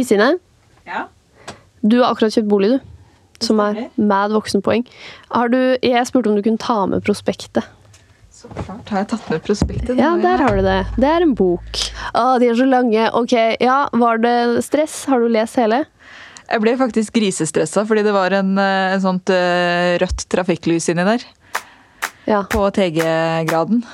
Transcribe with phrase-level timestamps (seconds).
[0.00, 0.38] Kristine,
[0.88, 1.06] Ja.
[1.84, 2.80] du har akkurat kjøpt bolig, du.
[3.40, 4.82] Som er mad voksenpoeng.
[5.32, 7.64] Har du, jeg spurte om du kunne ta med prospektet.
[8.30, 9.96] Så klart har jeg tatt med prospektet.
[9.96, 10.86] Ja, der har du det.
[11.00, 11.80] Det er en bok.
[12.16, 13.06] Å, de er så lange.
[13.16, 14.34] Ok, ja, Var det
[14.64, 15.04] stress?
[15.08, 15.82] Har du lest hele?
[16.50, 21.04] Jeg ble faktisk grisestressa fordi det var en, eh, en sånt eh, rødt trafikklys inni
[21.04, 21.24] der.
[22.26, 22.42] Ja.
[22.50, 23.84] På TG-graden.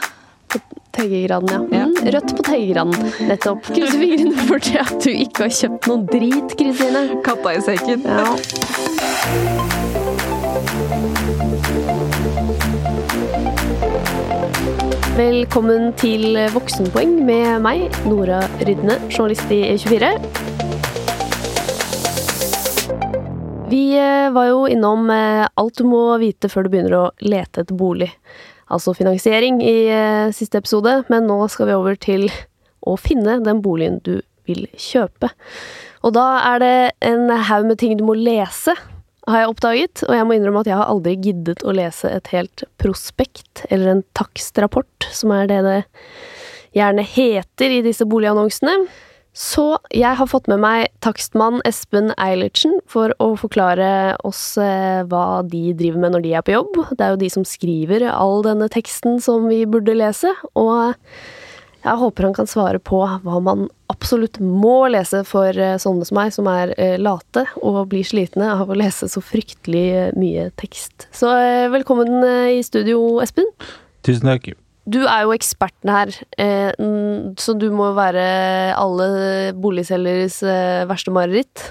[0.49, 0.59] På
[0.97, 1.61] TG-graden, ja.
[1.81, 1.87] Ja.
[1.87, 2.95] Mm, rødt på TG-graden.
[3.29, 3.67] Nettopp.
[3.71, 7.03] Krysser fingrene for det at du ikke har kjøpt noe drit, Kristine.
[7.27, 8.07] Katta i sekken.
[8.07, 8.35] Ja.
[15.17, 20.13] Velkommen til Voksenpoeng med meg, Nora Rydne, journalist i E24.
[23.67, 27.65] Vi eh, var jo innom eh, alt du må vite før du begynner å lete
[27.65, 28.13] etter bolig.
[28.73, 32.27] Altså finansiering i eh, siste episode, men nå skal vi over til
[32.87, 35.31] å finne den boligen du vil kjøpe.
[36.07, 38.75] Og da er det en haug med ting du må lese,
[39.27, 40.05] har jeg oppdaget.
[40.07, 43.97] Og jeg må innrømme at jeg har aldri giddet å lese et helt prospekt, eller
[43.97, 45.81] en takstrapport, som er det det
[46.77, 48.77] gjerne heter i disse boligannonsene.
[49.37, 55.43] Så jeg har fått med meg takstmann Espen Eilertsen for å forklare oss eh, hva
[55.45, 56.79] de driver med når de er på jobb.
[56.97, 60.97] Det er jo de som skriver all denne teksten som vi burde lese, og
[61.85, 66.17] jeg håper han kan svare på hva man absolutt må lese for eh, sånne som
[66.17, 71.11] meg, som er eh, late og blir slitne av å lese så fryktelig mye tekst.
[71.13, 71.29] Så
[71.77, 72.25] velkommen
[72.57, 73.53] i studio, Espen.
[74.01, 74.57] Tusen takk.
[74.87, 76.71] Du er jo eksperten her, eh,
[77.43, 78.23] så du må være
[78.79, 79.09] alle
[79.59, 81.65] boligselgeres eh, verste mareritt.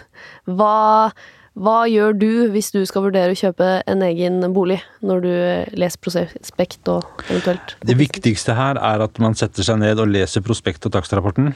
[0.51, 1.11] Hva,
[1.55, 5.71] hva gjør du hvis du skal vurdere å kjøpe en egen bolig, når du eh,
[5.79, 10.43] leser prospekt og eventuelt Det viktigste her er at man setter seg ned og leser
[10.43, 11.55] prospekt- og takstrapporten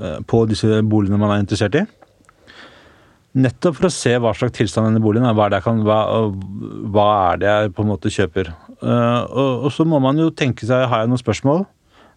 [0.00, 1.82] på disse boligene man er interessert i.
[3.38, 5.36] Nettopp for å se hva slags tilstand denne boligen er.
[5.38, 5.98] Hva er det jeg, kan, hva,
[6.90, 8.50] hva er det jeg på en måte kjøper.
[8.80, 11.66] Uh, og, og så må man jo tenke seg Har jeg noen spørsmål?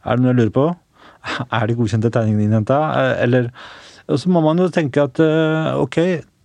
[0.08, 0.68] Er det noe jeg lurer på?
[1.60, 2.80] Er de godkjente tegningene innhenta?
[3.22, 3.52] Eller
[4.08, 6.00] Og så må man jo tenke at uh, ok,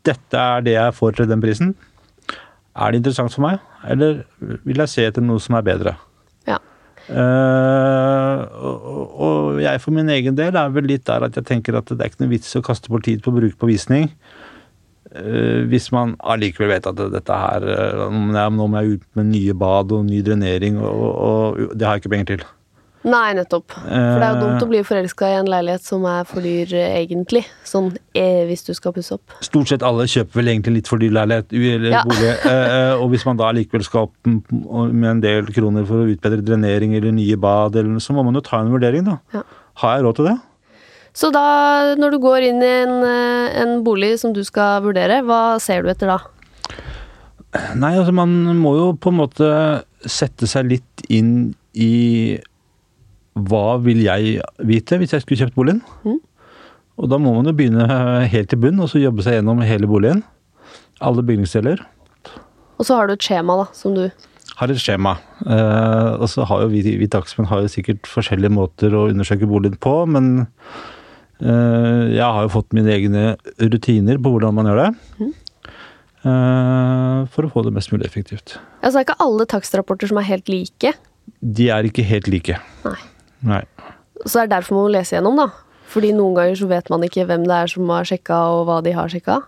[0.07, 1.73] dette er det jeg får til den prisen.
[2.79, 4.21] Er det interessant for meg, eller
[4.69, 5.97] vil jeg se etter noe som er bedre?
[6.47, 6.61] Ja.
[7.09, 11.81] Uh, og, og jeg for min egen del er vel litt der at jeg tenker
[11.81, 14.13] at det er ikke noe vits å kaste bort tid på å bruke på visning.
[15.15, 18.05] Eh, hvis man allikevel vet at dette her eh,
[18.51, 22.05] Nå må jeg- ut med nye bad og ny drenering, og, og, det har jeg
[22.05, 22.47] ikke penger til.
[23.09, 23.71] Nei, nettopp.
[23.71, 26.73] For det er jo dumt å bli forelska i en leilighet som er for dyr,
[26.75, 27.45] eh, egentlig.
[27.65, 29.37] Sånn eh, hvis du skal pusse opp.
[29.41, 32.03] Stort sett alle kjøper vel egentlig litt for dyr leilighet eller Ja.
[32.05, 32.33] bolig.
[32.45, 36.11] eh, eh, og hvis man da likevel skal opp med en del kroner for å
[36.11, 39.19] utbedre drenering eller nye bad, eller, så må man jo ta en vurdering, da.
[39.33, 39.43] Ja.
[39.79, 40.37] Har jeg råd til det?
[41.19, 41.45] Så da,
[41.99, 45.83] når du går inn i en, eh, en bolig som du skal vurdere, hva ser
[45.83, 46.19] du etter da?
[47.75, 48.31] Nei, altså man
[48.61, 49.49] må jo på en måte
[50.07, 52.39] sette seg litt inn i
[53.39, 55.81] hva vil jeg vite hvis jeg skulle kjøpt boligen?
[56.05, 56.19] Mm.
[56.99, 57.87] Og da må man jo begynne
[58.31, 60.25] helt til bunn og så jobbe seg gjennom hele boligen.
[61.03, 61.83] Alle bygningsdeler.
[62.79, 64.05] Og så har du et skjema, da, som du
[64.59, 65.17] Har et skjema.
[65.47, 69.47] Eh, og så har jo vi, vi takstmenn har jo sikkert forskjellige måter å undersøke
[69.47, 70.49] boligen på, men
[71.39, 73.25] jeg har jo fått mine egne
[73.63, 74.89] rutiner på hvordan man gjør det.
[75.19, 75.35] Mhm.
[76.27, 78.57] Eh, for å få det mest mulig effektivt.
[78.83, 80.93] Altså, det er ikke alle takstrapporter som er helt like.
[81.41, 82.59] De er ikke helt like.
[82.85, 82.99] Nei.
[83.47, 83.63] Nei.
[84.25, 85.49] Så det er derfor man må lese gjennom, da.
[85.89, 88.81] Fordi noen ganger så vet man ikke hvem det er som har sjekka, og hva
[88.85, 89.39] de har sjekka.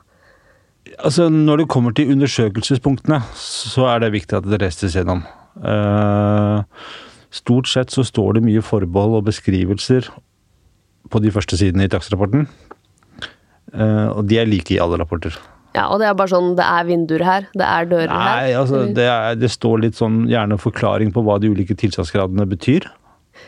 [1.03, 5.25] Altså, når det kommer til undersøkelsespunktene, så er det viktig at det restes gjennom.
[5.61, 6.63] Eh,
[7.35, 10.09] stort sett så står det mye forbehold og beskrivelser
[11.11, 12.47] på de første sidene i dagsrapporten.
[13.75, 15.37] Eh, og de er like i alle rapporter.
[15.77, 17.45] Ja, og det er bare sånn Det er vinduer her.
[17.55, 18.41] Det er dører her.
[18.41, 22.47] Nei, altså, det, er, det står litt sånn gjerne forklaring på hva de ulike tilstandsgradene
[22.51, 22.89] betyr.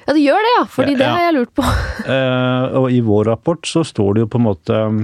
[0.07, 0.63] Ja, det gjør det, ja.
[0.71, 1.17] Fordi Ja, det ja.
[1.17, 1.67] har jeg lurt på.
[1.67, 5.03] uh, og i vår rapport så står det jo på en måte um,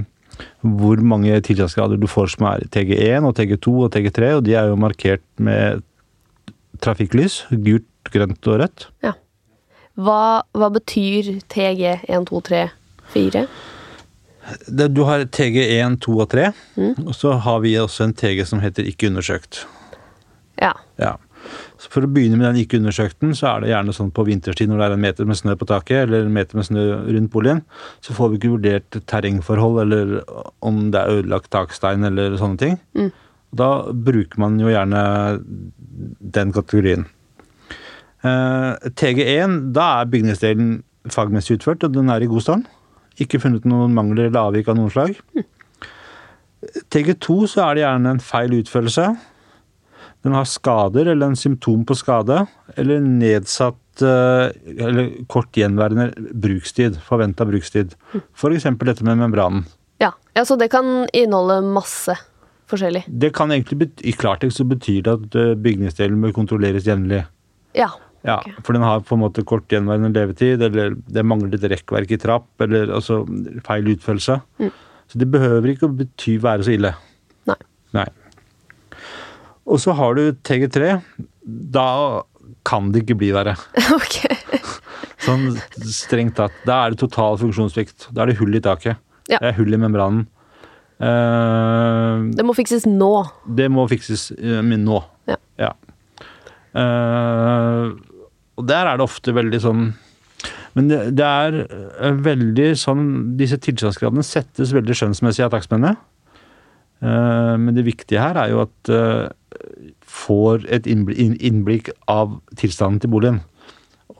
[0.79, 4.71] hvor mange tilstandsgrader du får som er TG1 og TG2 og TG3, og de er
[4.71, 5.83] jo markert med
[6.79, 7.41] trafikklys.
[7.51, 8.87] Gult, grønt og rødt.
[9.99, 12.61] Hva, hva betyr TG 1, 2, 3,
[13.13, 13.45] 4?
[14.89, 16.93] Du har TG1, 2 og 3, Mm.
[17.07, 19.65] og så har vi også en TG som heter ikke undersøkt.
[20.61, 20.71] Ja.
[20.97, 21.15] Ja.
[21.79, 24.77] For å begynne med den ikke undersøkten, så er det gjerne sånn på vinterstid når
[24.81, 27.61] det er en meter med snø på taket, eller en meter med snø rundt boligen,
[28.01, 30.19] så får vi ikke vurdert terrengforhold, eller
[30.61, 32.79] om det er ødelagt takstein, eller sånne ting.
[32.97, 33.11] Mm.
[33.55, 35.03] Da bruker man jo gjerne
[36.21, 37.05] den kategorien.
[38.19, 40.79] Eh, TG1, da er bygningsdelen
[41.09, 42.67] fagmessig utført, og den er i god stand.
[43.19, 45.15] Ikke funnet noen mangler eller avvik av noen slag.
[46.91, 49.05] TG2 så er det gjerne en feil utførelse.
[50.27, 52.41] Den har skader eller en symptom på skade,
[52.75, 57.95] eller nedsatt eh, eller kort gjenværende brukstid, forventa brukstid.
[58.35, 58.67] F.eks.
[58.83, 59.63] dette med membranen.
[60.03, 60.11] Ja.
[60.35, 62.15] ja, så det kan inneholde masse
[62.71, 63.05] forskjellig.
[63.07, 67.23] Det kan egentlig I klartekst så betyr det at eh, bygningsdelen bør kontrolleres jevnlig.
[67.77, 67.89] Ja.
[68.27, 72.11] Ja, for den har på en måte kort gjenværende levetid, eller det mangler et rekkverk
[72.11, 73.21] i trapp, eller altså
[73.65, 74.39] feil utførelse.
[74.59, 74.71] Mm.
[75.09, 76.91] Så det behøver ikke å bety være så ille.
[77.49, 77.59] Nei.
[77.97, 78.07] Nei.
[79.69, 80.97] Og så har du TG3.
[81.73, 81.87] Da
[82.67, 83.55] kan det ikke bli verre.
[83.97, 84.19] ok.
[85.25, 85.53] Sånn
[85.87, 86.55] strengt tatt.
[86.67, 88.09] Da er det total funksjonssvikt.
[88.11, 88.99] Da er det hull i taket.
[89.29, 89.39] Ja.
[89.39, 90.27] Det er hull i membranen.
[90.99, 93.13] Uh, Det må fikses nå.
[93.55, 94.99] det må fikses uh, nå.
[95.59, 95.71] Ja.
[96.77, 97.85] Eh,
[98.59, 99.89] og der er det ofte veldig sånn
[100.77, 103.05] Men det, det er eh, veldig sånn
[103.39, 105.97] Disse tilstandsgradene settes veldig skjønnsmessig av takstmennene.
[107.01, 109.29] Eh, men det viktige her er jo at eh,
[110.09, 113.41] får et innblikk, av tilstanden til boligen.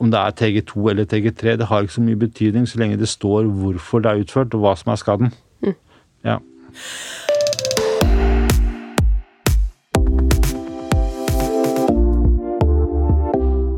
[0.00, 3.10] Om det er TG2 eller TG3, det har ikke så mye betydning så lenge det
[3.10, 5.34] står hvorfor det er utført og hva som er skaden.
[6.26, 6.40] Ja.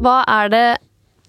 [0.02, 0.66] Hva er det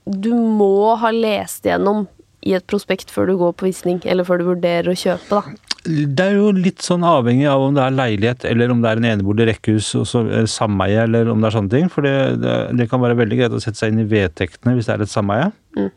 [0.03, 2.07] du må ha lest gjennom
[2.43, 5.69] i et prospekt før du går på visning, eller før du vurderer å kjøpe, da?
[5.83, 8.99] Det er jo litt sånn avhengig av om det er leilighet, eller om det er
[8.99, 9.89] en enebolig rekkehus,
[10.29, 11.89] det sameie, eller om det er sånne ting.
[11.91, 14.87] For det, det, det kan være veldig greit å sette seg inn i vedtektene hvis
[14.87, 15.49] det er et sameie.
[15.75, 15.89] Mm.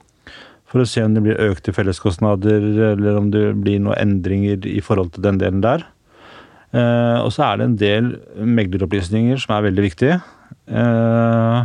[0.67, 4.82] For å se om det blir økte felleskostnader, eller om det blir noen endringer i
[4.82, 5.87] forhold til den delen der.
[6.75, 8.11] Eh, og så er det en del
[8.58, 10.19] megleropplysninger som er veldig viktige.
[10.67, 11.62] Eh,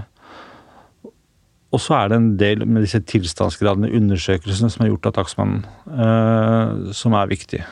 [1.71, 5.62] og så er det en del med disse tilstandsgradene, undersøkelsene som er gjort av takstmannen,
[5.88, 7.68] uh, som er viktige.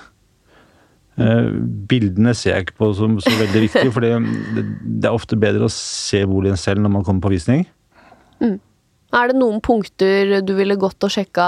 [1.19, 1.49] Eh,
[1.89, 4.13] bildene ser jeg ikke på som så veldig viktige, for det,
[4.55, 7.65] det er ofte bedre å se boligen selv når man kommer på visning.
[9.09, 11.47] Er det noen punkter du ville gått og sjekka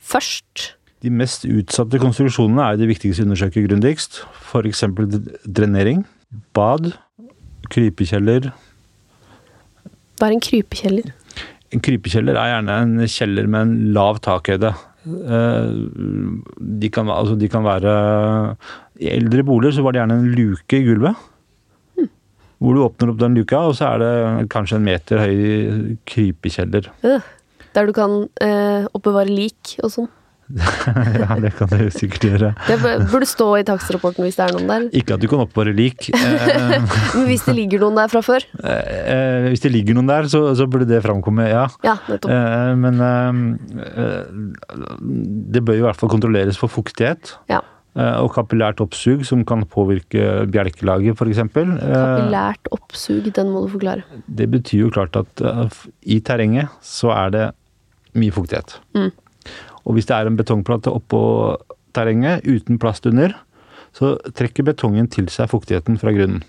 [0.00, 0.72] først?
[1.04, 4.22] De mest utsatte konstruksjonene er det viktigste å undersøke grundigst.
[4.48, 4.84] F.eks.
[5.46, 6.02] drenering,
[6.56, 6.90] bad,
[7.70, 8.50] krypekjeller.
[10.18, 11.12] Hva er en krypekjeller?
[11.70, 14.72] En krypekjeller er gjerne en kjeller med en lav takhøyde.
[15.06, 15.68] Eh,
[16.82, 17.92] De kan, altså de kan være
[19.00, 21.26] I eldre boliger så var det gjerne en luke i gulvet.
[22.60, 26.90] Hvor du åpner opp den luka, og så er det kanskje en meter høy krypekjeller.
[27.08, 27.22] Øh,
[27.72, 30.10] der du kan eh, oppbevare lik og sånn.
[31.22, 32.48] ja, det kan du sikkert gjøre.
[32.66, 34.86] Det burde stå i takstrapporten hvis det er noen der.
[35.00, 36.08] Ikke at du kan oppbevare lik.
[36.10, 36.76] Eh,
[37.14, 38.46] Men hvis det ligger noen der fra før?
[38.64, 41.66] eh, hvis det ligger noen der, så, så burde det framkomme, ja.
[41.86, 42.32] Ja, nettopp.
[42.34, 44.24] Eh, men eh, eh,
[45.54, 47.34] det bør i hvert fall kontrolleres for fuktighet.
[47.50, 47.60] Ja.
[47.94, 51.40] eh, Og kapillært oppsug som kan påvirke bjelkelaget f.eks.
[51.54, 54.04] Kapillært oppsug, den må du forklare.
[54.26, 55.80] Det betyr jo klart at eh,
[56.16, 57.46] i terrenget så er det
[58.18, 58.80] mye fuktighet.
[58.98, 59.10] Mm.
[59.90, 61.20] Og hvis det er en betongplate oppå
[61.96, 63.34] terrenget uten plast under,
[63.90, 66.44] så trekker betongen til seg fuktigheten fra grunnen.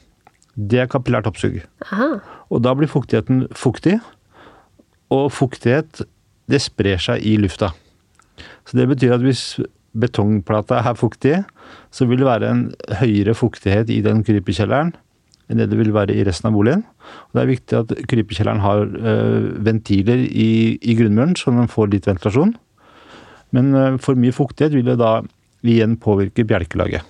[0.53, 1.57] Det er kapillært oppsug.
[1.88, 2.19] Aha.
[2.53, 3.97] Og da blir fuktigheten fuktig,
[5.11, 6.03] og fuktighet
[6.51, 7.71] det sprer seg i lufta.
[8.69, 9.57] Så det betyr at hvis
[9.97, 11.39] betongplata er fuktig,
[11.91, 12.65] så vil det være en
[13.01, 14.93] høyere fuktighet i den krypekjelleren
[15.51, 16.86] enn det det vil være i resten av boligen.
[17.27, 21.91] Og det er viktig at krypekjelleren har øh, ventiler i, i grunnmuren, så den får
[21.91, 22.53] litt ventilasjon.
[23.55, 25.20] Men øh, for mye fuktighet vil det da
[25.62, 27.08] igjen påvirke bjelkelaget.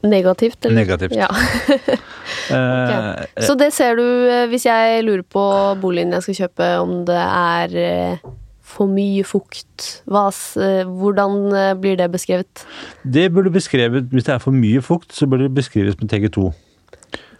[0.00, 0.80] Negativt, eller?
[0.80, 1.12] Negativt.
[1.12, 1.28] Ja.
[2.48, 3.26] okay.
[3.44, 5.42] Så det ser du eh, hvis jeg lurer på
[5.82, 8.30] boligen jeg skal kjøpe, om det er eh,
[8.70, 9.90] for mye fukt.
[10.08, 10.28] Hva,
[10.62, 12.64] eh, hvordan eh, blir det beskrevet?
[13.04, 16.50] Det burde beskrevet, Hvis det er for mye fukt, så burde det beskrives med TG2.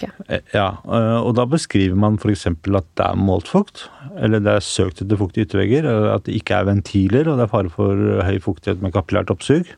[0.01, 0.29] Ok.
[0.29, 2.47] Eh, Ja, eh, og da beskriver man f.eks.
[2.47, 6.25] at det er målt fukt, eller det er søkt etter fukt i yttervegger, eller at
[6.25, 9.69] det ikke er ventiler, og det er fare for høy fuktighet med kapillært oppsug.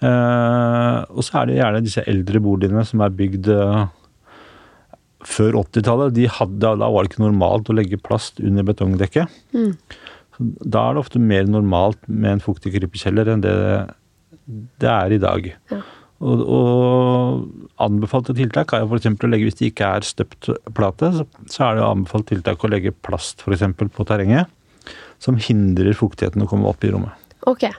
[0.00, 3.82] Eh, og så er det gjerne disse eldre boligene som er bygd eh,
[5.28, 6.14] før 80-tallet.
[6.16, 9.40] De hadde, da var det ikke normalt å legge plast under betongdekket.
[9.52, 9.74] Mm.
[10.40, 13.56] Da er det ofte mer normalt med en fuktig krypekjeller enn det
[14.80, 15.44] det er i dag.
[15.70, 15.76] Ja.
[16.20, 19.08] Og, og anbefalte tiltak er jo f.eks.
[19.08, 22.64] å legge, hvis det ikke er støpt plate, så, så er det jo anbefalt tiltak
[22.64, 24.50] å legge plast eksempel på terrenget,
[25.20, 27.16] som hindrer fuktigheten å komme opp i rommet.
[27.48, 27.70] Ok.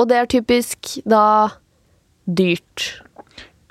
[0.00, 1.24] Og det er typisk da
[2.24, 2.88] dyrt.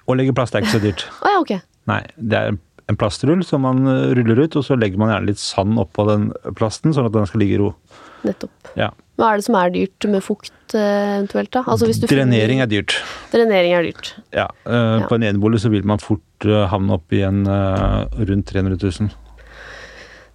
[0.06, 1.08] Å legge plast er ikke så dyrt.
[1.24, 1.56] oh, ja, ok.
[1.90, 2.60] Nei, det er
[2.90, 3.82] en plastrull som man
[4.18, 7.26] ruller ut, og så legger man gjerne litt sand oppå den plasten, sånn at den
[7.30, 7.74] skal ligge i ro.
[8.26, 8.74] Nettopp.
[8.78, 8.92] Ja.
[9.20, 11.66] Hva er det som er dyrt med fukt eh, eventuelt, da?
[11.68, 12.96] Altså, Drenering er dyrt.
[13.34, 14.14] Drenering er dyrt.
[14.36, 15.02] Ja, Uh.
[15.10, 18.78] På en enebolig så vil man fort uh, havne opp i en uh, rundt 300
[18.78, 19.10] 000.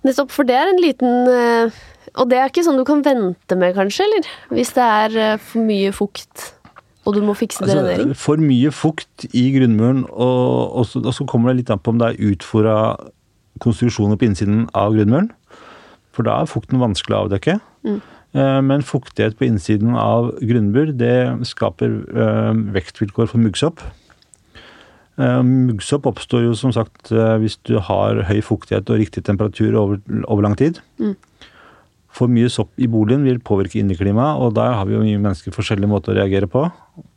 [0.04, 1.30] Nettopp, for det er en liten
[2.18, 4.26] Og det er ikke sånn du kan vente med, kanskje, eller?
[4.52, 6.50] Hvis det er for mye fukt,
[7.08, 8.10] og du må fikse drenering.
[8.10, 11.80] Altså, for mye fukt i grunnmuren, og, og, så, og så kommer det litt an
[11.80, 12.76] på om det er utfora
[13.64, 15.30] konstruksjoner på innsiden av grunnmuren.
[16.14, 17.58] For da er fukten vanskelig å avdekke.
[17.86, 18.02] Mm.
[18.34, 23.84] Eh, Men fuktighet på innsiden av grunnbur det skaper vektvilkår vekstvilkår for muggsopp.
[25.14, 29.76] Eh, Muggsopp oppstår jo som sagt eh, hvis du har høy fuktighet og riktig temperatur
[29.78, 30.80] over, over lang tid.
[30.98, 31.14] Mm.
[32.14, 35.54] For mye sopp i boligen vil påvirke inneklimaet, og der har vi jo mye mennesker
[35.54, 36.62] forskjellige måter å reagere på.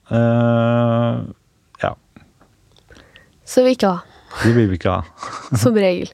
[0.10, 1.22] Uh,
[1.84, 1.92] ja,
[3.46, 4.00] Så vil vi ikke ha.
[4.42, 5.28] det vil vi ikke ha.
[5.62, 6.10] Som regel.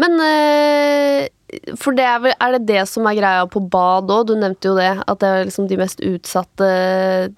[0.00, 1.29] Men eh,
[1.76, 4.26] For det er, vel, er det det som er greia på bad òg?
[4.30, 4.92] Du nevnte jo det.
[5.04, 6.68] At det liksom de mest utsatte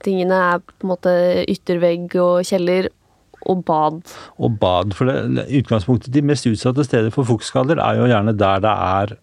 [0.04, 1.14] tingene er på en måte
[1.50, 2.90] yttervegg og kjeller
[3.50, 4.00] og bad.
[4.38, 4.94] Og bad.
[4.94, 9.16] For det, utgangspunktet, de mest utsatte steder for fuktskader er jo gjerne der det er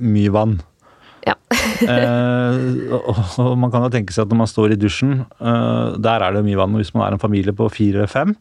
[0.00, 0.56] mye vann.
[1.26, 1.36] Ja.
[1.92, 3.12] eh, og,
[3.44, 6.38] og man kan jo tenke seg at når man står i dusjen, eh, der er
[6.38, 6.72] det mye vann.
[6.72, 8.32] Og hvis man er en familie på fire-fem,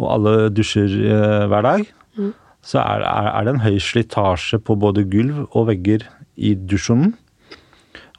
[0.00, 2.32] og alle dusjer eh, hver dag, Mm.
[2.60, 6.04] Så er, er, det en høy slitasje på både gulv og vegger
[6.36, 7.14] i dusjonen.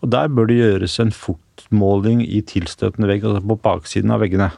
[0.02, 4.50] Og der bør det gjøres en fuktmåling i tilstøtende vegg, altså på baksiden av veggene.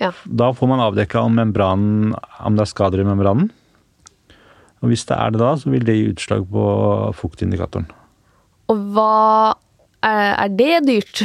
[0.00, 0.10] Ja.
[0.28, 3.48] Da får man avdekka om om det er skader i membranen.
[4.84, 6.64] Og hvis det er det da, så vil det gi utslag på
[7.16, 7.88] fuktindikatoren.
[8.68, 9.54] Og hva
[10.04, 11.22] er, er det dyrt?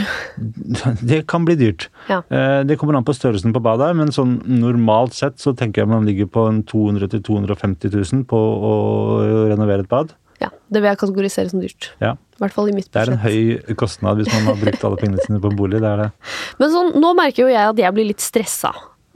[1.12, 1.90] Det kan bli dyrt.
[2.10, 2.22] Ja.
[2.30, 5.92] Eh, Det kommer an på størrelsen på badet, men sånn normalt sett så tenker jeg
[5.92, 8.74] man ligger på 200 000-250 000 på å
[9.52, 10.14] renovere et bad.
[10.42, 10.50] ja.
[10.72, 11.90] Det vil jeg kategorisere som dyrt.
[12.02, 12.14] Ja.
[12.16, 12.94] I hvert fall i mitt budsjett.
[12.94, 15.82] Det er en høy kostnad hvis man har brukt alle pengene sine på en bolig.
[15.84, 16.10] Det er det.
[16.62, 18.72] Men sånn, nå merker jo jeg at jeg blir litt stressa.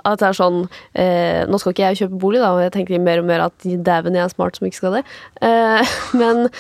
[0.06, 0.58] At det er sånn
[0.94, 3.64] eh, Nå skal ikke jeg kjøpe bolig, da, og jeg tenker mer og mer at
[3.66, 5.04] dæven, jeg er smart som ikke skal det.
[5.42, 6.52] Eh, men eh,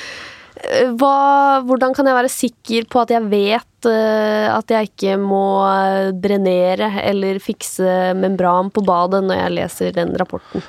[0.99, 5.45] hva, hvordan kan jeg være sikker på at jeg vet uh, at jeg ikke må
[5.67, 10.63] eh, drenere eller fikse membran på badet når jeg leser den rapporten?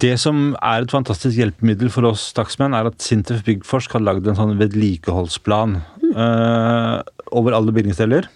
[0.00, 4.28] Det som er et fantastisk hjelpemiddel for oss dagsmenn, er at Sintef Byggforsk har lagd
[4.30, 5.76] en sånn vedlikeholdsplan
[6.14, 7.00] uh,
[7.36, 8.30] over alle bygningsdeler.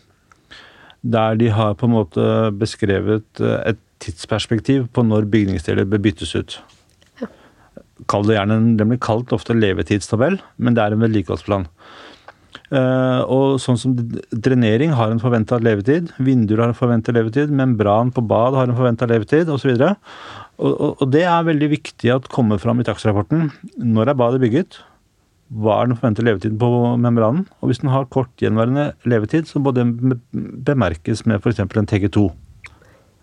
[1.04, 6.32] Der de har på en måte beskrevet eh, et tidsperspektiv på når bygningsdeler bør byttes
[6.36, 6.58] ut.
[8.10, 11.66] Kall det gjerne, en- Den blir kalt ofte levetidstabell, men det er en vedlikeholdsplan.
[12.74, 13.94] Eh, og sånn som
[14.32, 18.76] Drenering har en forventa levetid, vinduer har en forventa levetid, membran på bad har en
[18.78, 19.74] forventa levetid osv.
[19.78, 23.50] Og, og, og det er veldig viktig at kommer fram i takstrapporten.
[23.78, 24.78] Når er badet bygget?
[25.54, 27.44] Hva er den forventede levetiden på membranen?
[27.60, 29.92] Og hvis den har kort gjenværende levetid, så må den
[30.32, 31.60] bemerkes med f.eks.
[31.60, 32.30] en TG2.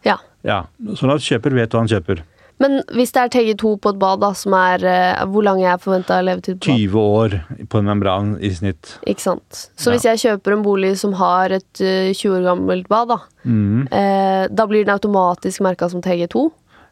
[0.05, 0.17] Ja.
[0.45, 0.63] Ja,
[0.95, 2.21] Sånn at kjøper vet hva han kjøper.
[2.62, 5.80] Men hvis det er TG2 på et bad, da, som er eh, Hvor lang er
[5.82, 6.77] forventa levetid på bad?
[6.84, 7.36] 20 år
[7.72, 8.96] på en membran i snitt.
[9.10, 9.63] Ikke sant.
[9.75, 9.96] Så Ja.
[9.98, 13.88] hvis jeg kjøper en bolig som har et eh, 20 år gammelt bad, da, Mm.
[13.91, 16.51] eh, da blir den automatisk merka som TG2?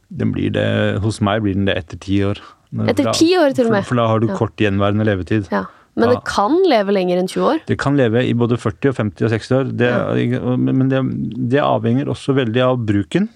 [0.09, 2.39] Den blir det, hos meg blir den det etter ti år.
[2.87, 3.83] Etter ti 10 år til og med?
[3.85, 4.35] For, for da har du Ja.
[4.35, 5.47] kort gjenværende levetid.
[5.51, 5.65] Ja.
[5.95, 6.15] Men Ja.
[6.15, 7.59] det kan leve lenger enn 20 år?
[7.67, 9.63] Det kan leve i både 40, og 50 og 60 år.
[9.77, 13.29] Det, Men det, det avhenger også veldig av bruken.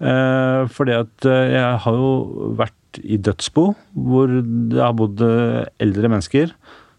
[0.00, 2.10] Eh, fordi at eh, jeg har jo
[2.58, 6.52] vært i dødsbo hvor det har bodd eh, eldre mennesker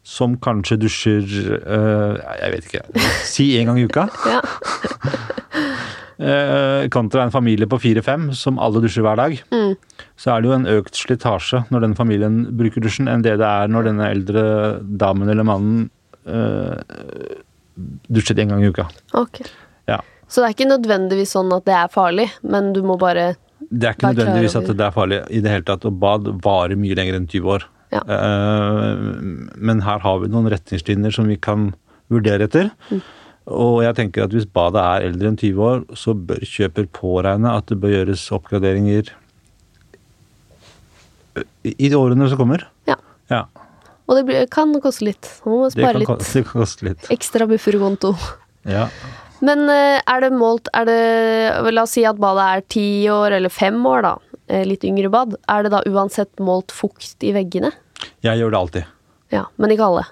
[0.08, 2.84] som kanskje dusjer Jeg vet ikke.
[3.28, 4.08] Si én gang i uka.
[4.34, 4.42] Ja.
[6.18, 9.36] Eh, kontra en familie på fire-fem som alle dusjer hver dag.
[9.54, 9.76] Mm.
[10.18, 13.46] Så er det jo en økt slitasje når den familien bruker dusjen, enn det det
[13.46, 14.46] er når denne eldre
[14.82, 15.84] damen eller mannen
[16.26, 17.38] eh,
[18.10, 18.88] dusjet én gang i uka.
[19.14, 19.46] Okay.
[19.86, 20.02] Ja.
[20.28, 23.88] Så det er ikke nødvendigvis sånn at det er farlig, men du må bare Det
[23.88, 26.98] er ikke nødvendigvis at det er farlig i det hele tatt, og bad varer mye
[27.00, 27.68] lenger enn 20 år.
[27.96, 28.02] Ja.
[28.04, 29.06] Eh,
[29.56, 31.72] men her har vi noen retningslinjer som vi kan
[32.12, 32.72] vurdere etter.
[32.92, 33.02] Mm.
[33.48, 37.54] Og jeg tenker at hvis badet er eldre enn 20 år, så bør kjøper påregne
[37.56, 39.14] at det bør gjøres oppgraderinger
[41.64, 42.66] i de årene som kommer.
[42.90, 42.98] Ja.
[43.32, 43.46] Ja,
[44.08, 45.28] Og det kan koste litt.
[45.46, 46.28] Man må det spare kan, litt.
[46.34, 47.08] det kan koste litt.
[47.14, 48.14] Ekstra bufferkonto.
[48.68, 48.88] Ja.
[49.46, 50.98] Men eh, er det målt er det,
[51.76, 54.14] La oss si at badet er ti år, eller fem år, da.
[54.50, 55.36] eh, Litt yngre bad.
[55.52, 57.72] Er det da uansett målt fukt i veggene?
[58.26, 58.94] Jeg gjør det alltid.
[59.34, 60.06] Ja, men ikke alle.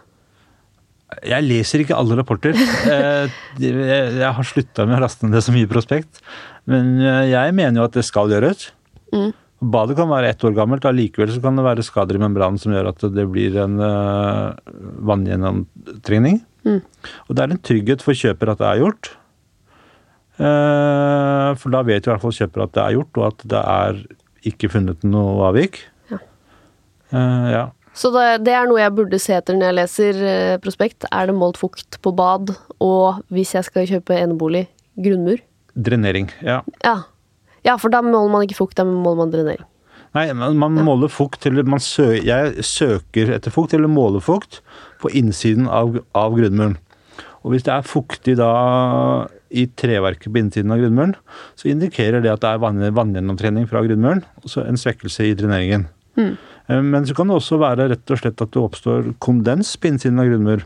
[1.25, 2.58] Jeg leser ikke alle rapporter.
[2.86, 6.22] Eh, Jeg har slutta med å laste ned så mye prospekt.
[6.70, 6.98] Men
[7.29, 8.67] jeg mener jo at det skal gjøres.
[9.13, 9.32] Mm.
[9.65, 12.74] Badet kan være ett år gammelt, allikevel så kan det være skader i membranen som
[12.75, 14.51] gjør at det blir en uh,
[15.08, 16.41] vanngjennomtrengning.
[16.65, 16.81] Mm.
[17.27, 19.12] Og det er en trygghet for kjøper at det er gjort.
[20.36, 23.48] Eh, for da vet jo i hvert fall kjøper at det er gjort, og at
[23.53, 24.01] det er
[24.51, 25.79] ikke funnet noe avvik.
[26.12, 26.22] Ja.
[27.12, 27.65] Eh, ja.
[27.95, 31.07] Så det, det er noe jeg burde se etter når jeg leser eh, prospekt.
[31.15, 32.51] Er det målt fukt på bad,
[32.84, 34.65] og hvis jeg skal kjøpe enebolig,
[35.00, 35.39] grunnmur?
[35.75, 36.27] Drenering.
[36.43, 36.60] Ja.
[36.84, 36.98] Ja.
[37.67, 39.63] ja, for da måler man ikke fukt, da måler man drenering.
[40.15, 44.62] Nei, man, man måler fukt eller man sø, Jeg søker etter fukt, eller måler fukt,
[45.05, 46.79] på innsiden av, av grunnmuren.
[47.45, 48.50] Og hvis det er fuktig da
[49.53, 51.13] i treverket på innsiden av grunnmuren,
[51.55, 55.35] så indikerer det at det er vann, vanngjennomtrening fra grunnmuren, og så en svekkelse i
[55.38, 55.85] dreneringen.
[56.17, 56.33] Mm.
[56.89, 60.21] Men så kan det også være rett og slett at det oppstår kondens på innsiden
[60.21, 60.65] av grunnmur.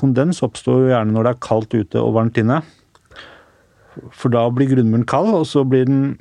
[0.00, 2.58] Kondens oppstår jo gjerne når det er kaldt ute og varmt inne.
[4.12, 6.16] For da blir grunnmuren kald, og så blir den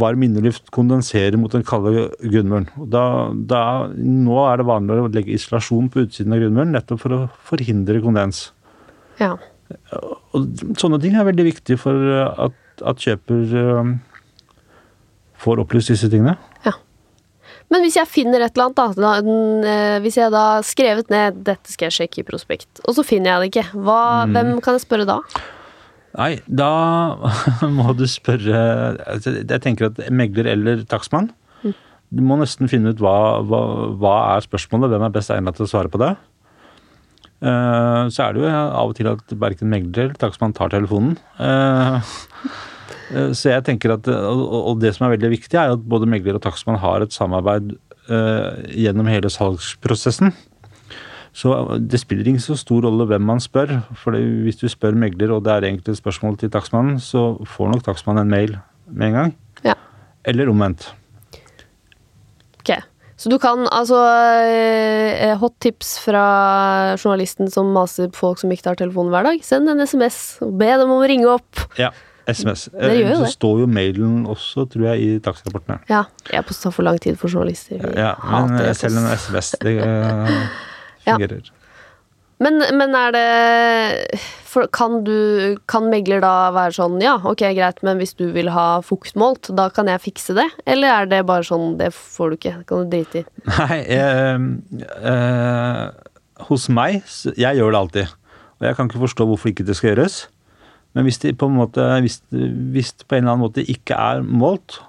[0.00, 2.68] varm inneluft kondenserer mot den kalde grunnmuren.
[2.92, 3.62] Da, da,
[3.96, 8.02] nå er det vanlig å legge isolasjon på utsiden av grunnmuren nettopp for å forhindre
[8.04, 8.48] kondens.
[9.20, 9.34] Ja.
[10.36, 13.94] Og sånne ting er veldig viktig for at, at kjøper um,
[15.42, 16.36] får opplyst disse tingene.
[16.66, 16.76] ja.
[17.72, 21.08] Men hvis jeg finner et eller annet, da, den, eh, hvis jeg da har skrevet
[21.10, 24.52] ned 'dette skal jeg sjekke i prospekt', og så finner jeg det ikke, hva, hvem
[24.62, 25.18] kan jeg spørre da?
[26.16, 26.70] Nei, da
[27.78, 28.60] må du spørre
[29.04, 31.32] altså, Jeg tenker at megler eller takstmann.
[32.14, 33.60] Du må nesten finne ut hva, hva,
[33.98, 36.14] hva er spørsmålet, hvem er best egnet til å svare på det.
[37.44, 41.16] Eh, så er det jo av og til at verken megler eller takstmann tar telefonen.
[41.42, 42.12] Eh,
[43.16, 46.38] eh, så jeg tenker at, og det som er veldig viktig, er at både megler
[46.38, 47.74] og takstmann har et samarbeid
[48.06, 50.30] gjennom hele salgsprosessen.
[51.36, 51.52] Så
[51.84, 53.74] det spiller ikke så stor rolle hvem man spør.
[54.00, 57.74] For hvis du spør megler, og det er egentlig et spørsmål til takstmannen, så får
[57.74, 58.54] nok takstmannen en mail
[58.88, 59.34] med en gang.
[59.66, 59.74] Ja.
[60.24, 60.88] Eller omvendt.
[62.62, 62.72] Ok.
[63.16, 63.96] Så du kan altså
[64.44, 66.24] eh, Hot tips fra
[66.98, 69.40] journalisten som maser på folk som ikke tar telefonen hver dag.
[69.44, 71.66] Send en SMS be dem om å ringe opp.
[71.80, 71.92] Ja.
[72.26, 72.66] SMS.
[72.76, 73.32] Det gjør jo så det.
[73.36, 75.78] står jo mailen også, tror jeg, i takstrapportene.
[75.92, 76.06] Ja.
[76.32, 77.78] E-post tar for lang tid for journalister.
[77.84, 79.76] Vi Ja, men eh, selv en SMS, det
[81.06, 81.40] eh, Ja.
[82.42, 87.80] Men, men er det for Kan du Kan megler da være sånn Ja, ok, greit,
[87.86, 90.46] men hvis du vil ha fuktmålt, da kan jeg fikse det?
[90.68, 92.54] Eller er det bare sånn Det får du ikke.
[92.60, 93.26] Det kan du drite i.
[93.54, 94.46] Nei, eh,
[95.12, 95.82] eh,
[96.50, 97.00] hos meg
[97.36, 98.16] Jeg gjør det alltid.
[98.56, 100.26] Og jeg kan ikke forstå hvorfor ikke det skal gjøres.
[100.96, 103.96] Men hvis det på en måte Hvis, hvis det på en eller annen måte ikke
[103.96, 104.80] er målt,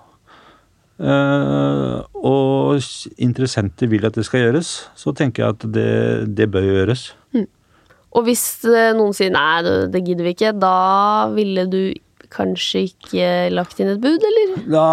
[0.98, 2.82] og
[3.22, 5.92] interessenter vil at det skal gjøres, så tenker jeg at det,
[6.38, 7.12] det bør gjøres.
[8.18, 11.82] Og hvis eh, noen sier nei, det, det gidder vi ikke, da ville du
[12.34, 14.56] kanskje ikke lagt inn et bud, eller?
[14.68, 14.88] Da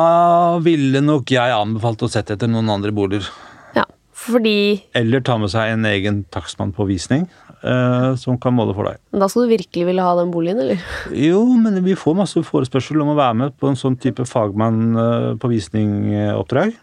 [0.62, 3.26] ville nok jeg anbefalt å sette etter noen andre boliger.
[3.74, 3.86] Ja.
[4.14, 7.26] Fordi Eller ta med seg en egen takstmann på visning
[7.64, 9.00] eh, som kan måle for deg.
[9.12, 10.82] Men Da skal du virkelig ville ha den boligen, eller?
[11.16, 14.82] Jo, men vi får masse forespørsel om å være med på en sånn type fagmann
[15.00, 16.74] eh, på visningoppdrag.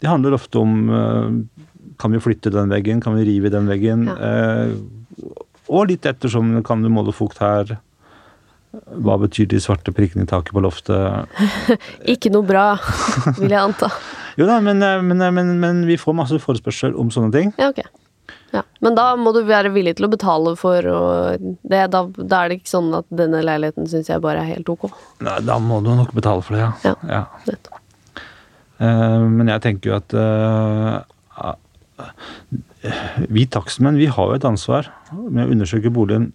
[0.00, 1.30] Det handler ofte om eh,
[1.98, 4.06] kan vi flytte den veggen, kan vi rive den veggen?
[4.12, 4.74] eh,
[5.72, 7.78] Og litt ettersom kan du måle fukt her.
[8.74, 11.30] Hva betyr de svarte prikkene i taket på loftet?
[12.14, 12.74] Ikke noe bra,
[13.38, 13.88] vil jeg anta.
[14.34, 17.52] Jo da, men, eh, men, eh, men, men vi får masse forespørsel om sånne ting.
[17.54, 17.84] Ja, ok.
[18.54, 18.62] Ja.
[18.84, 22.60] Men da må du være villig til å betale for det, da, da er det
[22.60, 24.86] ikke sånn at denne leiligheten syns jeg bare er helt ok.
[25.26, 26.94] Nei, da må du nok betale for det, ja.
[27.10, 27.24] Ja.
[27.50, 27.80] ja.
[28.82, 31.54] Eh, men jeg tenker jo at uh,
[33.30, 36.32] vi takstmenn vi har jo et ansvar med å undersøke boligen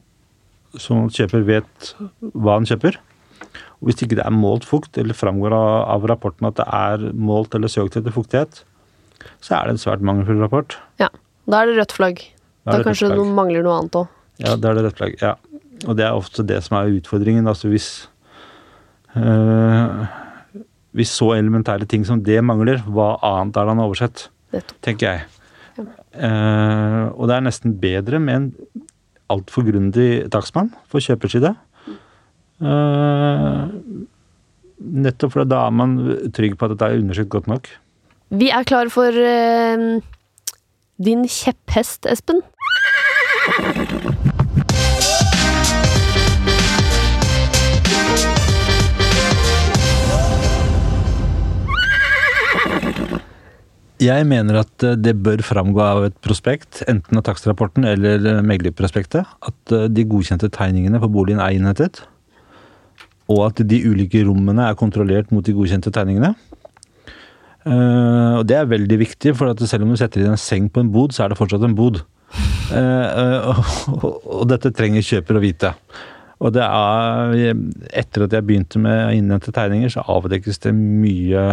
[0.80, 1.94] sånn at kjøper vet
[2.34, 3.00] hva han kjøper.
[3.80, 7.06] Og Hvis ikke det er målt fukt, eller framgår av, av rapporten at det er
[7.16, 8.64] målt eller søkt etter fuktighet,
[9.44, 10.78] så er det en svært mangelfull rapport.
[11.02, 11.10] Ja.
[11.50, 12.20] Da er det rødt flagg.
[12.68, 13.34] Da Da, kanskje flagg.
[13.38, 14.08] mangler noe annet òg.
[14.40, 15.16] Ja, det er det rødt flagg.
[15.24, 15.34] Ja.
[15.88, 17.48] Og det er ofte det som er utfordringen.
[17.48, 17.88] Altså hvis
[19.16, 20.06] øh,
[20.94, 24.30] Hvis så elementære ting som det mangler, hva annet er det han har oversett?
[24.54, 24.80] Nettopp.
[24.82, 25.26] tenker jeg.
[26.20, 28.48] Eh, og det er nesten bedre med en
[29.30, 31.52] altfor grundig takstmann for kjøpers side.
[32.60, 33.68] Eh,
[35.06, 35.94] nettopp fordi da er man
[36.36, 37.70] trygg på at dette er undersøkt godt nok.
[38.34, 40.02] Vi er klare for eh,
[41.00, 42.42] din kjepphest, Espen.
[54.00, 58.44] Jeg mener at eh, det bør framgå av et prospekt, enten av takstrapporten eller eh,
[58.44, 62.04] meglerprospektet, at eh, de godkjente tegningene på boligen er innhentet,
[63.30, 66.32] og at de ulike rommene er kontrollert mot de godkjente tegningene.
[67.70, 70.70] Eh, og det er veldig viktig, for at selv om du setter inn en seng
[70.74, 72.02] på en bod, så er det fortsatt en bod.
[72.70, 73.62] Uh, uh,
[73.96, 75.72] og, og, dette trenger kjøper å vite.
[76.40, 77.56] Og det er
[77.98, 81.48] Etter at jeg begynte med å innhente tegninger, så avdekkes det mye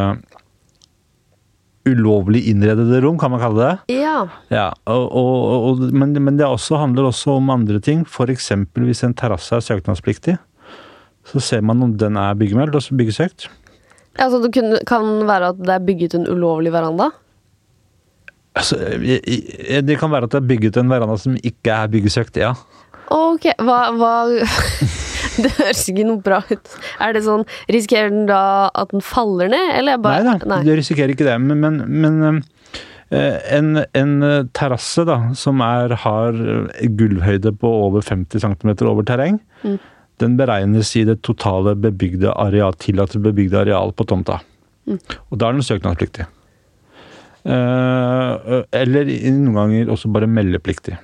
[1.87, 3.97] ulovlig innredede rom, kan man kalle det.
[4.03, 4.27] Ja.
[4.53, 8.05] ja og, og, men, men, det også handler også om andre ting.
[8.05, 8.53] F.eks.
[8.75, 10.37] hvis en terrasse er søknadspliktig,
[11.27, 13.49] så ser man om den er byggemeldt og byggesøkt.
[14.17, 17.11] Ja, det det kan være at det er bygget en ulovlig veranda?
[18.57, 22.55] Altså, det kan være at det er bygget en veranda som ikke er byggesøkt, ja.
[23.13, 24.13] Ok, hva, hva
[25.43, 26.71] Det høres ikke noe bra ut.
[27.03, 30.73] Er det sånn Risikerer den da at den faller ned, eller bare Nei da, du
[30.79, 31.37] risikerer ikke det.
[31.45, 32.41] Men, men,
[33.13, 34.17] eh, en, en
[34.57, 36.41] terrasse da, som er, har
[36.99, 39.77] gulvhøyde på over 50 cm over terreng, mm
[40.23, 44.41] den beregnes i det totale bebygde areal, tillatte bebygde areal på tomta.
[44.87, 45.01] Mm.
[45.31, 46.27] Og da er den søknadspliktig.
[47.47, 50.97] Eh, eller noen ganger også bare meldepliktig.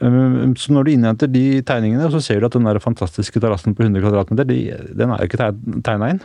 [0.00, 3.76] Eh, så når du innhenter de tegningene, så ser du at den der fantastiske terrassen
[3.76, 5.50] på 100 kvm, den er jo ikke
[5.86, 6.22] tegna inn.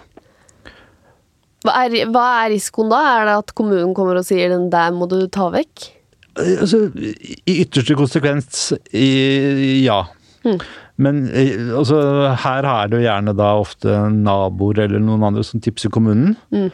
[1.66, 3.02] Hva er, hva er, risikoen da?
[3.16, 5.88] Er det at kommunen kommer og sier den der må du ta vekk?
[6.36, 10.02] Eh, altså, I ytterste konsekvens ja.
[10.46, 10.60] Mm.
[11.02, 12.00] Men eh, altså,
[12.46, 16.36] her er det jo gjerne da ofte naboer eller noen andre som tipser kommunen.
[16.56, 16.70] Mm.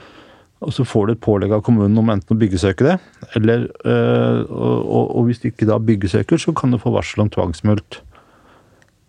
[0.61, 2.99] Og så får du et pålegg av kommunen om enten å byggesøke det,
[3.39, 7.31] eller øh, og, og, hvis du ikke da byggesøker, så kan du få varsel om
[7.33, 8.03] tvangsmulkt.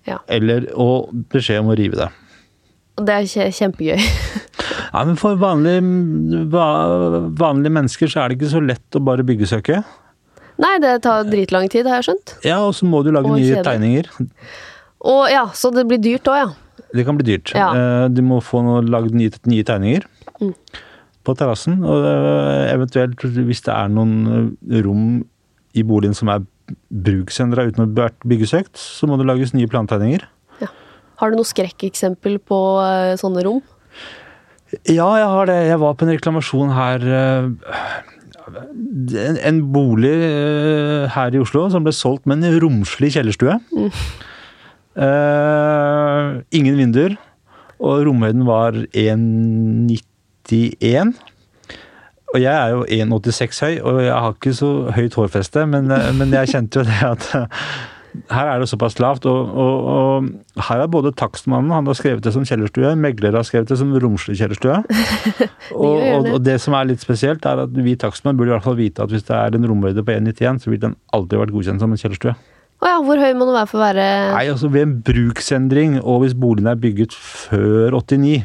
[0.09, 0.17] Ja.
[0.33, 2.09] Eller og beskjed om å rive det.
[2.97, 4.01] Og det er kjempegøy.
[4.95, 5.85] ja, men for vanlige,
[7.37, 9.83] vanlige mennesker så er det ikke så lett å bare byggesøke.
[10.63, 12.37] Nei, det tar dritlang tid, har jeg skjønt.
[12.49, 13.69] Ja, og så må du lage og nye kjeder.
[13.69, 14.09] tegninger.
[15.03, 16.51] Og ja, Så det blir dyrt òg, ja.
[16.93, 17.53] Det kan bli dyrt.
[17.57, 17.71] Ja.
[17.73, 20.05] Eh, du må få lagd nye, nye, tegninger
[20.43, 20.53] mm.
[21.25, 21.81] på terrassen.
[21.89, 25.23] Og eh, eventuelt, hvis det er noen eh, rom
[25.73, 26.45] i boligen som er
[26.93, 30.25] bruksendra uten å ha vært byggesøkt, så må det lages nye plantegninger.
[30.61, 30.69] Ja.
[31.21, 32.59] Har du noe skrekkeksempel på
[33.21, 33.63] sånne rom?
[34.89, 35.59] Ja, jeg har det.
[35.69, 37.03] Jeg var på en reklamasjon her
[39.45, 40.13] En bolig
[41.13, 43.59] her i Oslo som ble solgt med en romslig kjellerstue.
[43.73, 43.91] Mm.
[44.97, 47.17] Uh, ingen vinduer.
[47.83, 51.15] Og romhøyden var 1,91.
[52.33, 56.15] Og jeg er jo 1,86 høy, og jeg har ikke så høyt hårfeste, men, eh,
[56.17, 57.23] men jeg kjente jo det at
[58.33, 59.27] her er det såpass lavt.
[59.29, 63.47] Og, og, og her er både takstmannen, han har skrevet det som kjellerstue, megler har
[63.49, 64.79] skrevet det som romslig kjellerstue.
[65.77, 68.81] og, og, det som er litt spesielt, er at vi takstmenn burde i hvert fall
[68.81, 71.85] vite at hvis det er en romhøyde på 1,91, så vil den aldri vært godkjent
[71.85, 72.37] som en kjellerstue.
[72.83, 76.01] Å ja, hvor høy må den være for å være Nei, altså Ved en bruksendring,
[76.03, 78.43] og hvis boligen er bygget før 89,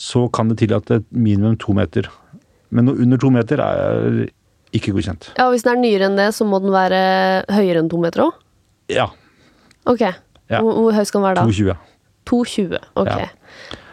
[0.00, 2.08] så kan det tillate minimum to meter.
[2.74, 4.24] Men noe under to meter er
[4.74, 5.32] ikke godkjent.
[5.36, 7.00] Ja, og Hvis den er nyere enn det, så må den være
[7.52, 8.42] høyere enn to meter òg?
[8.90, 9.06] Ja.
[9.90, 10.02] Ok.
[10.50, 10.58] Ja.
[10.58, 11.46] Hvor, hvor høy skal den være da?
[11.46, 11.78] 2,20.
[12.30, 13.10] 2,20, ok.
[13.10, 13.28] Ja.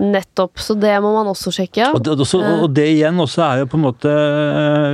[0.01, 0.61] Nettopp.
[0.61, 1.89] Så det må man også sjekke.
[1.93, 4.11] Og det, også, og det igjen også er jo på en måte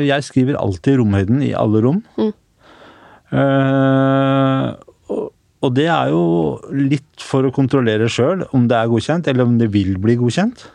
[0.08, 2.00] Jeg skriver alltid romhøyden i alle rom.
[2.20, 2.32] Mm.
[3.34, 4.78] Uh,
[5.64, 6.24] og det er jo
[6.76, 10.66] litt for å kontrollere sjøl om det er godkjent, eller om det vil bli godkjent.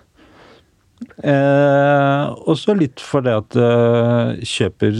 [0.99, 4.97] Eh, også litt for det at eh, kjøper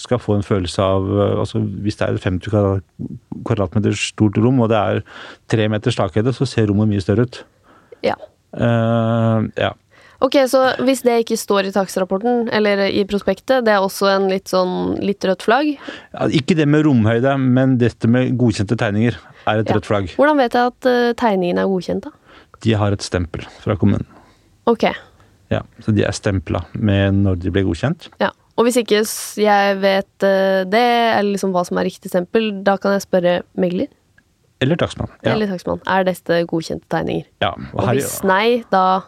[0.00, 2.82] skal få en følelse av eh, altså Hvis det er et 50
[3.48, 5.00] kvadratmeter stort rom, og det er
[5.52, 7.40] tre meters takhøyde, så ser rommet mye større ut.
[8.04, 8.18] Ja.
[8.52, 9.72] Eh, ja.
[10.20, 14.28] Ok, Så hvis det ikke står i takstrapporten eller i prospektet, det er også en
[14.28, 15.70] litt sånn litt rødt flagg?
[16.12, 19.16] Ja, ikke det med romhøyde, men dette med godkjente tegninger
[19.48, 19.78] er et ja.
[19.78, 20.10] rødt flagg.
[20.20, 22.12] Hvordan vet jeg at uh, tegningene er godkjent, da?
[22.60, 24.04] De har et stempel fra kommunen.
[24.68, 24.90] Ok.
[25.50, 28.10] Ja, Så de er stempla med når de blir godkjent.
[28.20, 28.28] Ja.
[28.60, 29.00] Og hvis ikke
[29.40, 30.84] jeg vet uh, det,
[31.16, 33.88] eller liksom hva som er riktig stempel, da kan jeg spørre megler?
[34.60, 35.08] Eller takstmann.
[35.24, 35.32] Ja.
[35.32, 35.80] Eller takstmann.
[35.88, 37.24] Er dette godkjente tegninger?
[37.40, 37.54] Ja.
[37.72, 39.00] Og, og hvis nei, da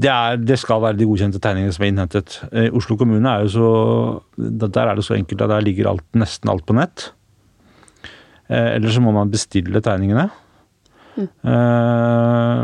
[0.00, 2.40] det, er, det, skal være de godkjente tegningene som er innhentet.
[2.76, 3.68] Oslo kommune er jo så
[4.36, 7.08] Der er det så enkelt at der ligger alt, nesten alt på nett.
[8.48, 10.28] Eh, eller så må man bestille tegningene.
[11.18, 11.28] Mm.
[11.52, 12.62] Eh,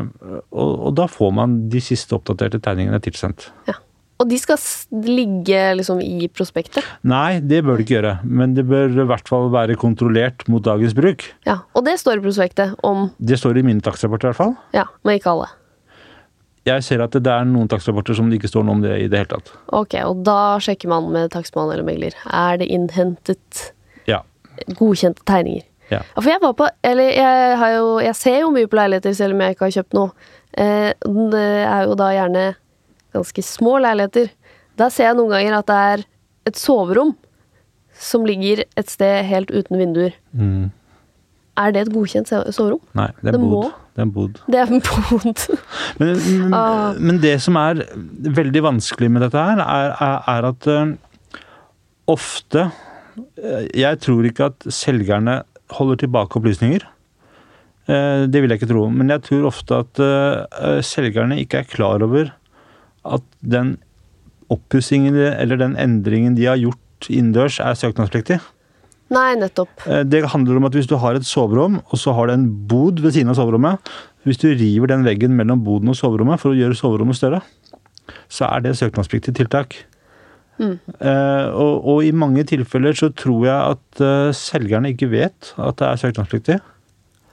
[0.55, 3.51] og, og, da får man de siste oppdaterte tegningene tilsendt.
[3.69, 3.77] Ja.
[4.25, 4.57] Og de skal
[5.05, 6.87] ligge liksom i prospektet?
[7.05, 8.13] Nei, det bør det ikke gjøre.
[8.25, 11.27] Men det bør i hvert fall være kontrollert mot dagens bruk.
[11.45, 14.57] Ja, Og det står i prospektet om Det står i mine takstrapporter i hvert fall.
[14.73, 15.51] Ja, Men ikke alle?
[16.65, 19.09] Jeg ser at det er noen takstrapporter som det ikke står noe om det i
[19.13, 19.53] det hele tatt.
[19.77, 22.17] Ok, og da sjekker man med takstmann eller megler.
[22.25, 23.67] Er det innhentet
[24.09, 24.23] ja.
[24.79, 25.67] godkjente tegninger?
[25.93, 26.01] Ja.
[26.17, 29.37] For jeg var på Eller jeg, har jo, jeg ser jo mye på leiligheter selv
[29.37, 30.15] om jeg ikke har kjøpt noe.
[30.57, 30.95] Eh,
[31.35, 32.45] det er jo da gjerne
[33.15, 34.31] ganske små leiligheter.
[34.79, 36.05] Der ser jeg noen ganger at det er
[36.51, 37.15] et soverom
[37.95, 40.17] som ligger et sted helt uten vinduer.
[40.35, 40.73] Mm.
[41.55, 42.81] Er det et godkjent soverom?
[42.99, 43.71] Nei, det er Det bod.
[43.95, 44.39] Det er en bod.
[44.51, 45.43] Det er en bod.
[46.01, 46.95] Men, men, Ah.
[46.99, 47.85] men det som er
[48.35, 51.39] veldig vanskelig med dette her, er, er, er at uh,
[52.11, 52.65] ofte
[53.39, 55.37] eh, Jeg tror ikke at selgerne
[55.71, 56.83] holder tilbake opplysninger.
[57.87, 58.89] Uh, det vil jeg ikke tro.
[58.91, 60.03] Men jeg tror ofte at
[60.85, 62.33] selgerne ikke er klar over
[63.05, 63.77] at den
[64.53, 68.41] oppussingen eller den endringen de har gjort innendørs, er søknadspliktig.
[69.13, 69.87] Nei, nettopp.
[69.87, 72.49] Eh, Det handler om at hvis du har et soverom, og så har du en
[72.69, 73.79] bod ved siden av soverommet
[74.25, 77.43] Hvis du river den veggen mellom boden og soverommet for å gjøre soverommet større,
[78.33, 79.77] så er det søknadspliktig tiltak.
[80.57, 80.79] Mm.
[80.97, 85.77] Eh, og, og i mange tilfeller så tror jeg at eh, selgerne ikke vet at
[85.77, 86.57] det er søknadspliktig.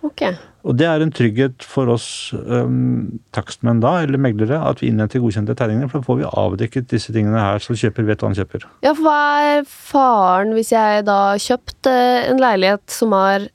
[0.04, 0.26] Ok.
[0.62, 5.24] Og det er en trygghet for oss um, takstmenn da, eller meglere, at vi innhenter
[5.24, 5.90] godkjente tegninger.
[5.90, 8.68] For da får vi avdekket disse tingene her, så kjøper vet hva han kjøper.
[8.86, 9.24] Ja, for hva
[9.56, 13.50] er faren hvis jeg da har kjøpt eh, en leilighet som er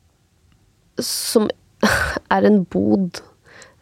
[1.03, 1.51] Som
[2.35, 3.21] er en bod?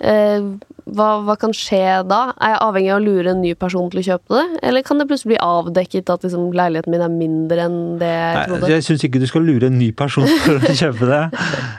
[0.02, 0.50] Eh,
[0.84, 2.34] hva, hva kan skje da?
[2.36, 4.44] Er jeg avhengig av å lure en ny person til å kjøpe det?
[4.68, 8.34] Eller kan det plutselig bli avdekket at liksom, leiligheten min er mindre enn det jeg
[8.36, 8.70] Nei, trodde?
[8.74, 11.22] jeg syns ikke du skal lure en ny person for å kjøpe det.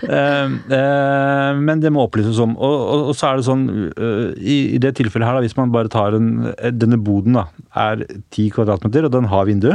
[0.10, 2.58] uh, uh, men det må opplyses om.
[2.58, 5.58] Og, og, og så er det sånn, uh, i, i det tilfellet her, da, hvis
[5.60, 6.32] man bare tar en
[6.76, 7.46] Denne boden da,
[7.78, 9.72] er ti kvadratmeter, og den har vindu.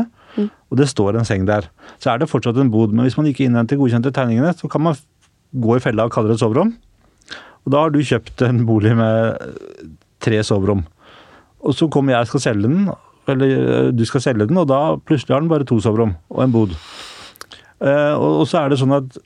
[0.71, 1.67] Og det står en seng der.
[2.03, 2.93] Så er det fortsatt en bod.
[2.95, 4.99] Men hvis man ikke innhenter godkjente tegningene, så kan man
[5.51, 6.75] gå i fella og kalle det et soverom.
[7.65, 9.57] Og da har du kjøpt en bolig med
[10.25, 10.85] tre soverom.
[11.61, 12.91] Og så kommer jeg og skal selge den,
[13.31, 16.45] eller øh, du skal selge den, og da plutselig har den bare to soverom og
[16.45, 16.73] en bod.
[17.85, 19.21] Eh, og så er det sånn at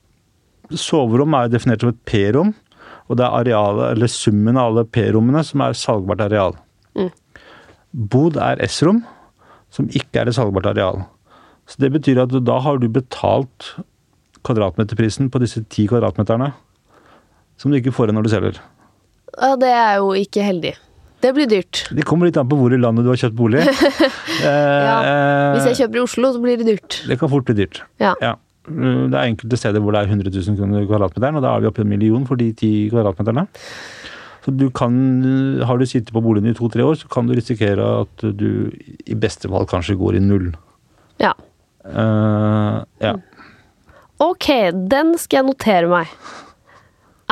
[0.75, 2.53] soverom er definert som et P-rom,
[3.09, 6.57] og det er arealet, eller summen av alle P-rommene som er salgbart areal.
[6.99, 7.11] Mm.
[8.11, 9.03] Bod er S-rom,
[9.75, 11.05] som ikke er et salgbart areal.
[11.69, 13.75] Så det betyr at da har du betalt
[14.45, 16.51] kvadratmeterprisen på disse ti kvadratmeterne,
[17.61, 18.63] som du ikke får igjen når du selger.
[19.35, 20.75] Ja, det er jo ikke heldig.
[21.25, 21.87] Det blir dyrt.
[21.97, 23.63] Det kommer litt an på hvor i landet du har kjøpt bolig.
[24.45, 24.97] ja,
[25.55, 26.99] Hvis jeg kjøper i Oslo, så blir det dyrt.
[27.09, 27.81] Det kan fort bli dyrt.
[28.03, 28.13] Ja.
[28.21, 28.35] ja.
[28.69, 31.71] Det er enkelte steder hvor det er 100 000 kroner kvadratmeteren, og da er vi
[31.71, 33.47] oppe i en million for de ti kvadratmeterne.
[34.45, 34.93] Så du kan,
[35.65, 38.69] Har du sittet på boligen i to-tre år, så kan du risikere at du
[39.09, 40.51] i beste fall kanskje går i null.
[41.23, 41.33] Ja.
[41.85, 43.17] Uh, ja.
[44.21, 44.51] Ok,
[44.93, 46.13] den skal jeg notere meg.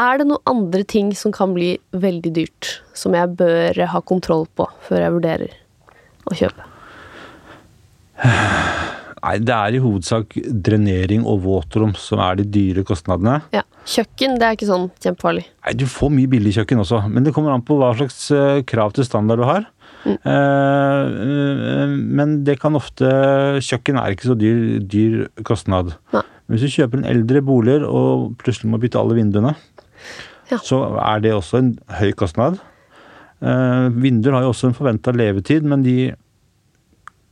[0.00, 4.46] Er det noen andre ting som kan bli veldig dyrt, som jeg bør ha kontroll
[4.57, 5.59] på før jeg vurderer
[6.31, 6.68] å kjøpe?
[9.22, 10.35] Nei, det er i hovedsak
[10.66, 13.38] drenering og våtrom som er de dyre kostnadene.
[13.55, 13.62] Ja.
[13.83, 15.44] Kjøkken, det er ikke sånn kjempefarlig.
[15.66, 18.62] Nei, Du får mye billig kjøkken også, men det kommer an på hva slags eh,
[18.66, 19.66] krav til standard du har.
[20.02, 20.16] Mm.
[20.16, 23.07] Eh, eh, men det kan ofte
[23.62, 25.94] Kjøkken er ikke så dyr, dyr kostnad.
[26.14, 26.24] Nei.
[26.50, 29.55] Hvis du kjøper en eldre boliger og plutselig må bytte alle vinduene,
[30.52, 30.60] Ja.
[30.60, 32.60] så er det også en høy kostnad.
[33.42, 36.12] Eh, vinduer har jo også en forventa levetid, men de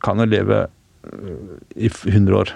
[0.02, 2.54] kan jo leve eh, i 100 år.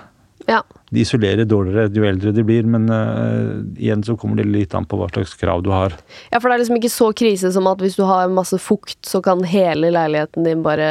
[0.49, 0.61] Ja.
[0.93, 4.85] De isolerer dårligere jo eldre de blir, men uh, igjen så kommer det litt an
[4.85, 5.95] på hva slags krav du har.
[6.29, 8.99] ja, for det er liksom ikke så krise som at hvis du har masse fukt,
[9.09, 10.91] så kan hele leiligheten din bare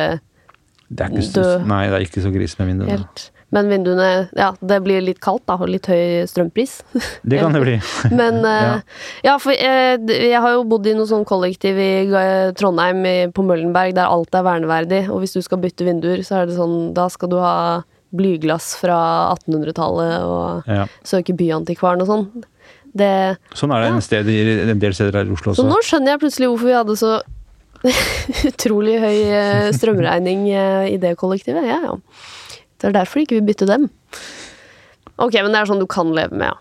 [0.89, 2.97] Det er ikke så, nei, det er ikke så krise med vinduene.
[2.97, 6.79] helt Men vinduene Ja, det blir litt kaldt, da, og litt høy strømpris.
[7.29, 7.75] Det kan det bli.
[8.19, 8.79] Men eh,
[9.25, 9.37] ja.
[9.41, 11.91] for eh, jeg har jo bodd i noe sånn kollektiv i
[12.57, 13.03] Trondheim,
[13.35, 15.03] på Møllenberg, der alt er verneverdig.
[15.13, 17.55] Og hvis du skal bytte vinduer, så er det sånn Da skal du ha
[18.13, 18.97] blyglass fra
[19.33, 20.83] 1800-tallet og Ja.
[21.05, 22.27] søke byantikvaren og sånn.
[22.93, 25.63] Det Sånn er det en, sted, en del steder her i Oslo også.
[25.63, 27.15] Så nå skjønner jeg plutselig hvorfor vi hadde så
[28.51, 30.45] utrolig høy eh, strømregning
[30.93, 31.65] i det kollektivet.
[31.67, 31.97] Ja, ja.
[32.83, 33.87] Det er derfor ikke vil bytte dem.
[35.15, 36.57] Ok, men det er sånn du kan leve med, ja.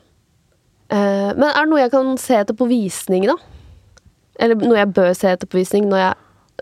[0.93, 3.35] Eh, Men er det noe jeg kan se etter på visning, da?
[4.39, 6.15] Eller noe jeg bør se etter på visning når jeg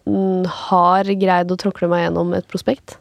[0.09, 2.97] mm, har greid å tråkle meg gjennom et prospekt?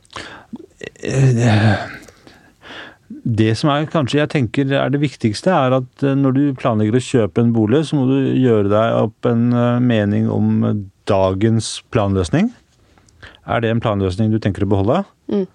[3.09, 6.99] Det som er kanskje jeg tenker er det viktigste, er at eh, når du planlegger
[6.99, 10.81] å kjøpe en bolig, så må du gjøre deg opp en eh, mening om eh,
[11.09, 12.51] dagens planløsning.
[13.49, 15.01] Er det en planløsning du tenker å beholde?
[15.31, 15.47] Mm.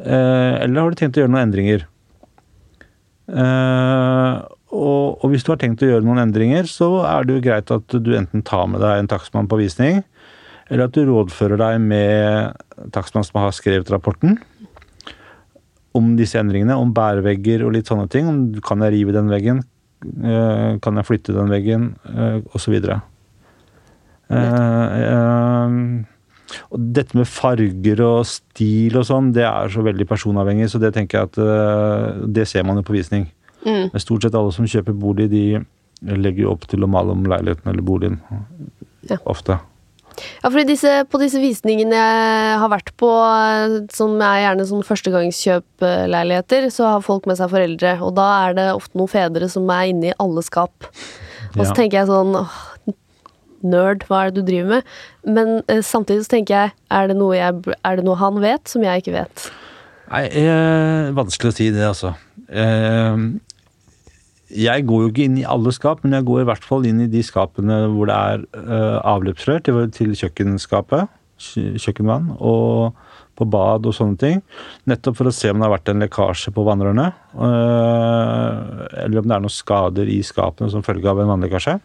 [0.00, 1.84] Eh, Eller har du tenkt å gjøre noen endringer?
[3.32, 4.34] Eh,
[4.72, 7.92] og, hvis du har tenkt å gjøre noen endringer, så er det jo greit at
[8.02, 10.00] du enten tar med deg en takstmann på visning,
[10.72, 12.56] eller at du rådfører deg med
[12.94, 14.38] takstmann som har skrevet rapporten
[15.92, 18.28] om disse endringene, om bærevegger og litt sånne ting.
[18.30, 19.60] Om kan jeg rive den veggen?
[20.24, 21.90] Eh, Kan jeg flytte den veggen?
[22.48, 23.02] Og så videre.
[24.32, 26.02] Eh,
[26.70, 30.92] Og dette med farger og stil og sånn, det er så veldig personavhengig, så det
[30.94, 33.28] tenker jeg at eh, det ser man jo på visning.
[33.64, 33.90] Mm.
[33.92, 35.44] Men stort sett alle som kjøper bolig, de
[36.02, 38.20] legger jo opp til å male om leiligheten eller boligen.
[39.08, 39.18] Ja.
[39.24, 39.60] Ofte.
[40.42, 43.08] Ja, fordi disse, på disse visningene jeg har vært på,
[43.94, 48.66] som er gjerne sånn førstegangskjøpleiligheter, så har folk med seg foreldre, og da er det
[48.74, 50.88] ofte noen fedre som er inne i alle skap.
[51.54, 51.74] Og så Ja.
[51.76, 52.71] tenker jeg sånn åh,
[53.62, 54.92] Nerd, hva er det du driver med?
[55.26, 59.04] Men eh, samtidig så tenker jeg, er jeg, er det noe han vet som jeg
[59.04, 59.48] ikke vet?
[60.12, 62.14] Nei, eh, vanskelig å si det, altså.
[62.50, 63.24] Eh,
[64.52, 67.00] jeg går jo ikke inn i alle skap, men jeg går i hvert fall inn
[67.00, 71.08] i de skapene hvor det er eh, avløpsrør til, til kjøkkenskapet,
[71.42, 72.92] kjøkkenvann, og
[73.38, 74.42] på bad og sånne ting.
[74.90, 77.08] Nettopp for å se om det har vært en lekkasje på vannrørene.
[77.32, 78.58] eh,
[79.04, 81.78] eller om det er noen skader i skapene som følge av en vannlekkasje.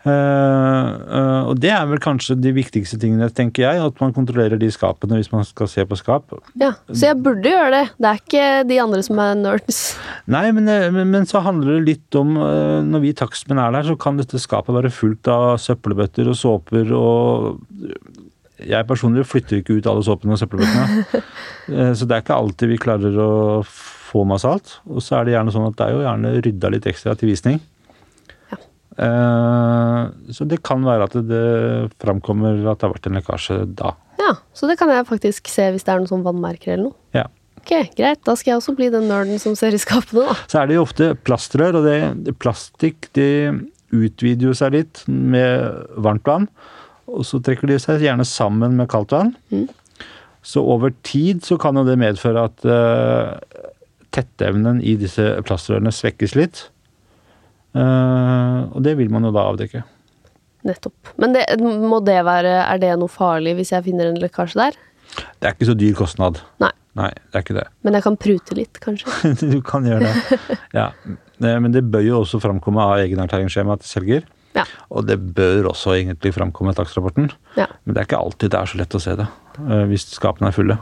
[0.00, 3.82] Eh, eh, og det er vel kanskje de viktigste tingene, tenker jeg.
[3.84, 6.32] At man kontrollerer de skapene hvis man skal se på skap.
[6.60, 7.82] Ja, Så jeg burde gjøre det.
[8.00, 9.82] Det er ikke de andre som er nerds.
[10.30, 13.86] Nei, men, eh, men, men så handler det litt om Når vi takstmenn er der,
[13.90, 17.60] så kan dette skapet være fullt av søppelbøtter og såper og
[18.60, 21.22] Jeg personlig flytter ikke ut alle såpene og søppelbøttene.
[21.96, 23.30] Så det er ikke alltid vi klarer å
[23.64, 24.72] få med oss alt.
[24.90, 27.30] Og så er det gjerne sånn at det er jo gjerne rydda litt ekstra til
[27.30, 27.60] visning.
[29.00, 31.44] Eh, Så det kan være at det
[32.02, 33.94] framkommer at det har vært en lekkasje da.
[34.20, 36.98] Ja, Så det kan jeg faktisk se hvis det er noen sånn vannmerker eller noe.
[37.16, 37.26] Ja.
[37.60, 40.36] Ok, Greit, da skal jeg også bli den nerden som ser i skapene, da.
[40.48, 43.26] Så er det jo ofte plastrør, og det, det plastikk de
[43.92, 46.46] utvider jo seg litt med varmt vann.
[47.10, 49.34] Og så trekker de seg gjerne sammen med kaldt vann.
[49.52, 49.66] Mm.
[50.46, 53.36] Så over tid så kan jo det medføre at uh,
[54.14, 56.62] tetteevnen i disse plastrørene svekkes litt.
[57.70, 59.84] Eh, og det vil man jo da avdekke.
[60.66, 61.12] Nettopp.
[61.22, 64.76] Men det, må det være Er det noe farlig hvis jeg finner en lekkasje der?
[65.40, 66.42] Det er ikke så dyr kostnad.
[66.62, 66.72] Nei.
[66.98, 67.64] Nei, det er ikke det.
[67.86, 69.30] Men jeg kan prute litt, kanskje?
[69.54, 70.38] du kan gjøre det.
[70.80, 70.90] Ja.
[71.06, 74.26] Eh, Men det bør jo også framkomme av egenerklæringsskjemaet til selger.
[74.58, 74.64] Ja.
[74.90, 77.30] Og det bør også egentlig framkomme i takstrapporten.
[77.56, 77.68] ja.
[77.84, 79.28] Men det er ikke alltid det er så lett å se det,
[79.62, 80.78] eh, hvis skapene er fulle.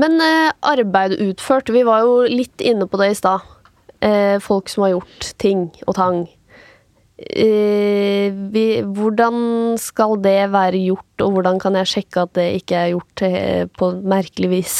[0.00, 0.20] Men
[0.64, 3.44] arbeid utført, vi var jo litt inne på det i stad.
[4.02, 6.24] Eh, folk som har gjort ting og tang.
[7.22, 12.80] Eh, vi, hvordan skal det være gjort, og hvordan kan jeg sjekke at det ikke
[12.80, 14.76] er gjort eh, på merkelig vis?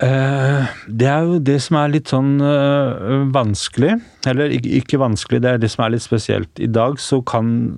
[0.00, 3.98] Eh, Det er jo det som er litt sånn eh, vanskelig.
[4.30, 6.52] Eller ikke, vanskelig, det er det som er litt spesielt.
[6.56, 7.72] I dag så kan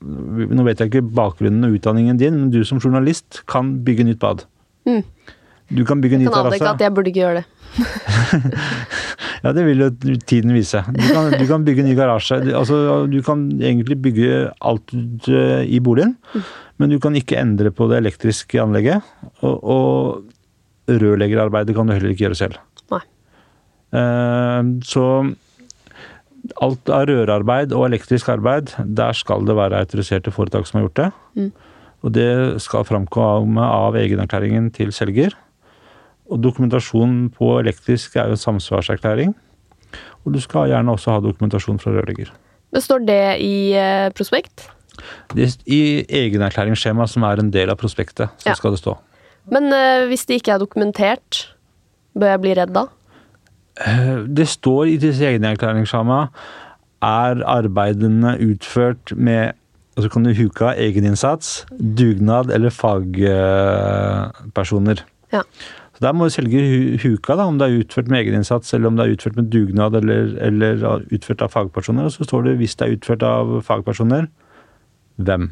[0.00, 4.18] Nå vet jeg ikke bakgrunnen og utdanningen din, men du som journalist kan bygge nytt
[4.22, 4.46] bad.
[4.88, 5.02] Mm.
[5.76, 7.59] Du kan bygge ny Kan avdekke at jeg burde ikke gjøre det.
[9.40, 9.88] Ja, det vil jo
[10.28, 10.82] tiden vise.
[10.92, 12.36] Du kan, du kan bygge ny garasje.
[12.52, 14.92] Altså, du kan egentlig bygge alt
[15.32, 16.12] eh, i boligen,
[16.76, 19.00] men du kan ikke endre på det elektriske anlegget.
[19.40, 22.60] Og, og rørleggerarbeidet kan du heller ikke gjøre selv.
[22.92, 23.00] Nei.
[23.96, 24.60] Eh,
[24.92, 25.06] Så
[26.60, 31.00] alt av rørarbeid og elektrisk arbeid, der skal det være autoriserte foretak som har gjort
[31.00, 31.10] det.
[31.40, 31.50] Mm.
[32.00, 32.30] Og det
[32.64, 35.32] skal framkomme av egenerklæringen til selger.
[36.30, 39.30] Og dokumentasjon på elektrisk er jo en samsvarserklæring.
[40.24, 42.28] Og du skal gjerne også ha dokumentasjon fra rørlegger.
[42.70, 44.56] Men står det i eh, prospekt?
[45.34, 48.54] Det, I egenerklæringsskjema som er en del av prospektet, så Ja.
[48.54, 48.92] skal det stå.
[49.50, 51.30] Men eh, hvis det ikke er dokumentert,
[52.14, 52.84] bør jeg bli redd da?
[53.86, 56.28] Eh, Det står i disse egenerklæringsskjema
[57.02, 59.52] er arbeidene utført med
[59.96, 64.98] og så kan du huke av egeninnsats, dugnad eller fagpersoner.
[65.32, 65.42] Ja.
[66.00, 66.60] Så Der må du selge
[67.02, 69.98] huka, da, om det er utført med egeninnsats, eller om det er utført med dugnad
[69.98, 72.06] eller, eller utført av fagpersoner.
[72.08, 74.30] Og så står det hvis det er utført av fagpersoner,
[75.20, 75.50] hvem.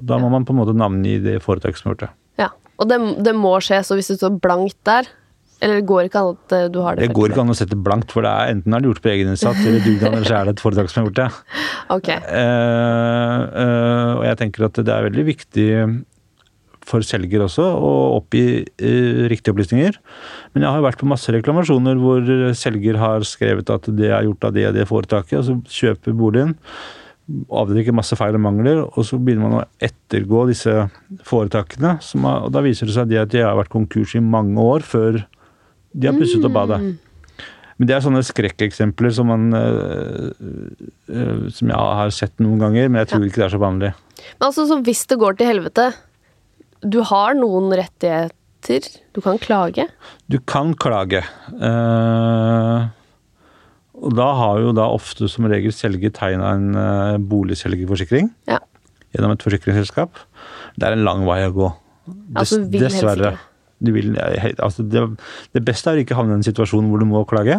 [0.00, 2.10] Da må man på en måte navngi det foretaket som har gjort det.
[2.40, 2.48] Ja.
[2.80, 5.12] Og det, det må skje, så hvis det står blankt der
[5.60, 7.56] Eller det går ikke an at eh, du har det Det går ikke an å
[7.56, 10.34] sette blankt, for det er enten er det gjort på egeninnsats eller dugnad, eller så
[10.40, 11.30] er det et foretak som har gjort det.
[11.96, 12.08] Ok.
[12.10, 15.68] Uh, uh, og jeg tenker at det er veldig viktig
[16.86, 19.98] for selger også å oppgi eh, riktige opplysninger.
[20.54, 24.28] Men jeg har jo vært på masse reklamasjoner hvor selger har skrevet at det er
[24.28, 26.54] gjort av det og det foretaket, og så kjøper boligen,
[27.50, 30.74] avdekker masse feil og mangler, og så begynner man å ettergå disse
[31.26, 31.96] foretakene.
[32.04, 34.62] Som har, og da viser det seg det at de har vært konkurs i mange
[34.62, 35.24] år før
[35.96, 36.80] de har pusset opp badet.
[37.76, 40.30] Men det er sånne skrekkeksempler som, man, øh,
[41.12, 43.90] øh, som jeg har sett noen ganger, men jeg tror ikke det er så vanlig.
[44.38, 45.90] Men altså, så hvis det går til helvete
[46.86, 48.86] Du har noen rettigheter.
[49.14, 49.86] Du kan klage.
[50.30, 51.22] Du kan klage.
[51.54, 52.86] Eh,
[53.96, 58.30] og da har jo da ofte som regel selger tegna en eh, boligselgerforsikring.
[58.50, 58.60] Ja.
[59.14, 60.18] gjennom et forsikringsselskap.
[60.76, 61.70] Det er en lang vei å gå.
[62.36, 63.36] Altså, vil Dessverre.
[63.80, 64.14] Du vil,
[64.62, 65.02] altså, det,
[65.56, 67.58] det beste er å ikke havne i en situasjon hvor du må klage.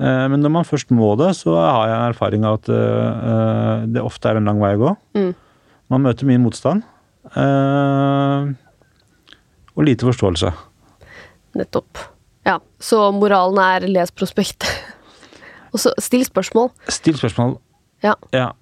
[0.00, 4.04] Eh, Men når man først må det, så har jeg erfaring av at eh, det
[4.04, 4.92] ofte er en lang vei å gå.
[5.16, 5.32] Mm.
[5.92, 6.84] Man møter mye motstand.
[7.32, 8.50] Eh,
[9.74, 10.52] Og lite forståelse.
[11.58, 12.02] Nettopp.
[12.44, 14.66] Ja, så moralen er les prospekt.
[15.74, 16.70] Og så still spørsmål.
[16.92, 17.56] Still spørsmål.
[18.04, 18.14] Ja.
[18.34, 18.52] Ja.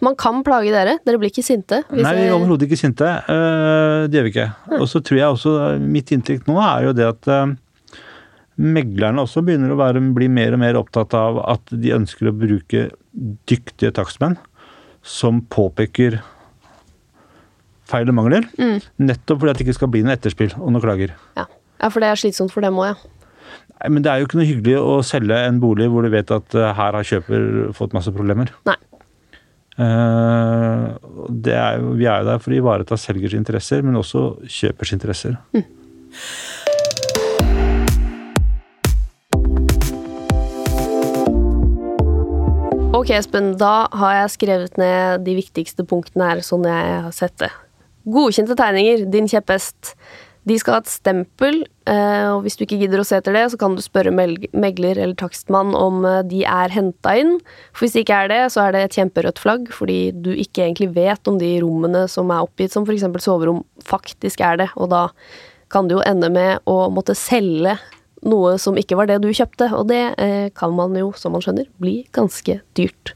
[0.00, 0.98] Man kan plage dere.
[1.04, 1.82] Dere blir ikke sinte.
[1.92, 3.08] Nei, vi er overhodet ikke sinte.
[3.28, 4.46] Eh, det gjør vi ikke.
[4.78, 7.52] Og så tror jeg også Mitt inntrykk nå er jo det at eh,
[8.60, 12.36] meglerne også begynner å være, bli mer og mer opptatt av at de ønsker å
[12.36, 12.88] bruke
[13.50, 14.36] dyktige takstmenn
[15.06, 16.20] som påpeker
[17.90, 18.46] feil og mangler.
[18.58, 18.78] Mm.
[19.10, 21.16] Nettopp fordi at det ikke skal bli noe etterspill og noen klager.
[21.38, 21.46] ja.
[21.46, 23.16] ja, for det er slitsomt for dem òg, ja.
[23.80, 26.30] Nei, Men det er jo ikke noe hyggelig å selge en bolig hvor du vet
[26.34, 28.52] at eh, her har kjøper fått masse problemer.
[28.68, 28.76] Nei.
[29.80, 30.98] Uh,
[31.32, 34.92] det er jo, vi er jo der for å ivareta selgers interesser, men også kjøpers
[34.92, 35.38] interesser.
[42.90, 47.38] Ok, Espen, da har jeg skrevet ned de viktigste punktene her, sånn jeg har sett
[47.40, 47.48] det.
[48.08, 49.94] Godkjente tegninger, din kjepphest.
[50.48, 53.42] De skal ha et stempel, eh, og hvis du ikke gidder å se etter det,
[53.52, 57.36] så kan du spørre megler eller takstmann om eh, de er henta inn.
[57.74, 60.64] For hvis det ikke er det, så er det et kjemperødt flagg, fordi du ikke
[60.64, 63.04] egentlig vet om de rommene som er oppgitt som f.eks.
[63.20, 65.06] soverom, faktisk er det, og da
[65.70, 67.76] kan det jo ende med å måtte selge
[68.26, 71.44] noe som ikke var det du kjøpte, og det eh, kan man jo, som man
[71.44, 73.14] skjønner, bli ganske dyrt.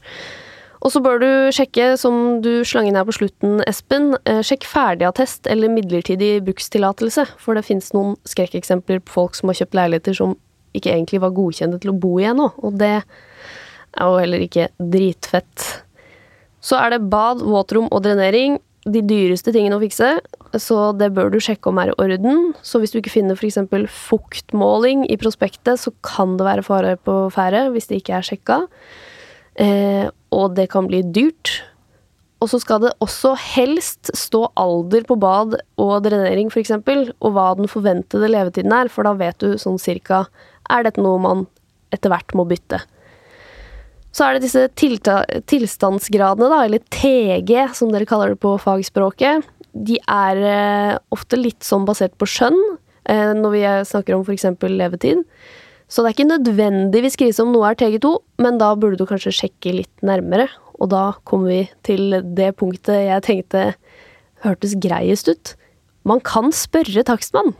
[0.85, 4.67] Og så bør du sjekke, som du slang inn her på slutten, Espen, eh, sjekk
[4.69, 10.13] ferdigattest eller midlertidig brukstillatelse, for det finnes noen skrekkeksempler på folk som har kjøpt leiligheter
[10.13, 10.35] som
[10.77, 14.69] ikke egentlig var godkjente til å bo i ennå, og det er jo heller ikke
[14.77, 15.65] dritfett.
[16.61, 18.59] Så er det bad, våtrom og drenering.
[18.85, 20.19] De dyreste tingene å fikse,
[20.61, 22.51] så det bør du sjekke om er i orden.
[22.61, 23.57] Så hvis du ikke finner f.eks.
[23.89, 28.59] fuktmåling i prospektet, så kan det være fare på ferde hvis det ikke er sjekka.
[29.61, 31.61] Eh, og det kan bli dyrt.
[32.43, 37.47] Og så skal det også helst stå alder på bad og drenering f.eks., og hva
[37.57, 40.25] den forventede levetiden er, for da vet du sånn cirka
[40.69, 41.45] er dette noe man
[41.95, 42.81] etter hvert må bytte.
[44.15, 49.43] Så er det disse tilstandsgradene, da, eller TG, som dere kaller det på fagspråket.
[49.75, 52.59] De er eh, ofte litt sånn basert på skjønn,
[53.11, 54.47] eh, når vi snakker om f.eks.
[54.71, 55.25] levetid.
[55.87, 58.09] Så det er ikke nødvendigvis krise om noe er TG2,
[58.41, 60.47] men da burde du kanskje sjekke litt nærmere.
[60.81, 63.67] Og da kommer vi til det punktet jeg tenkte
[64.45, 65.53] hørtes greiest ut.
[66.05, 67.53] Man kan spørre takstmann.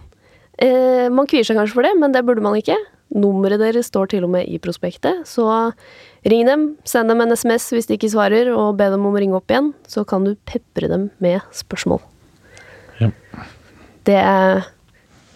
[0.62, 2.78] Eh, man kvier seg kanskje for det, men det burde man ikke.
[3.16, 5.46] Nummeret deres står til og med i prospektet, så
[6.26, 9.22] ring dem, send dem en SMS hvis de ikke svarer, og be dem om å
[9.22, 12.02] ringe opp igjen, så kan du pepre dem med spørsmål.
[13.00, 13.12] Ja.
[14.10, 14.18] Det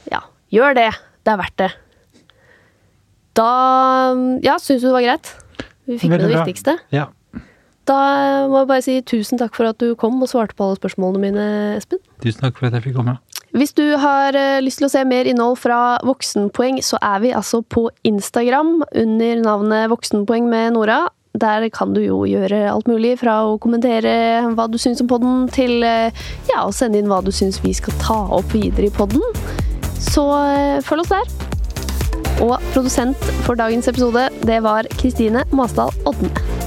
[0.10, 0.90] Ja, gjør det.
[1.24, 1.70] Det er verdt det.
[3.38, 4.14] Da
[4.46, 5.32] Ja, syns du det var greit?
[5.90, 6.44] Vi fikk med det bra.
[6.46, 6.78] viktigste.
[6.94, 7.08] Ja.
[7.90, 10.78] Da må jeg bare si tusen takk for at du kom og svarte på alle
[10.78, 11.46] spørsmålene mine,
[11.80, 11.98] Espen.
[12.22, 13.18] Tusen takk for at jeg fikk komme.
[13.58, 17.34] Hvis du har eh, lyst til å se mer innhold fra Voksenpoeng, så er vi
[17.34, 21.08] altså på Instagram under navnet Voksenpoeng med Nora.
[21.34, 24.14] Der kan du jo gjøre alt mulig, fra å kommentere
[24.54, 26.14] hva du syns om podden, til eh,
[26.52, 29.24] ja, å sende inn hva du syns vi skal ta opp videre i podden.
[29.98, 31.58] Så eh, følg oss der.
[32.40, 36.59] Og produsent for dagens episode, det var Kristine Masdal Odne.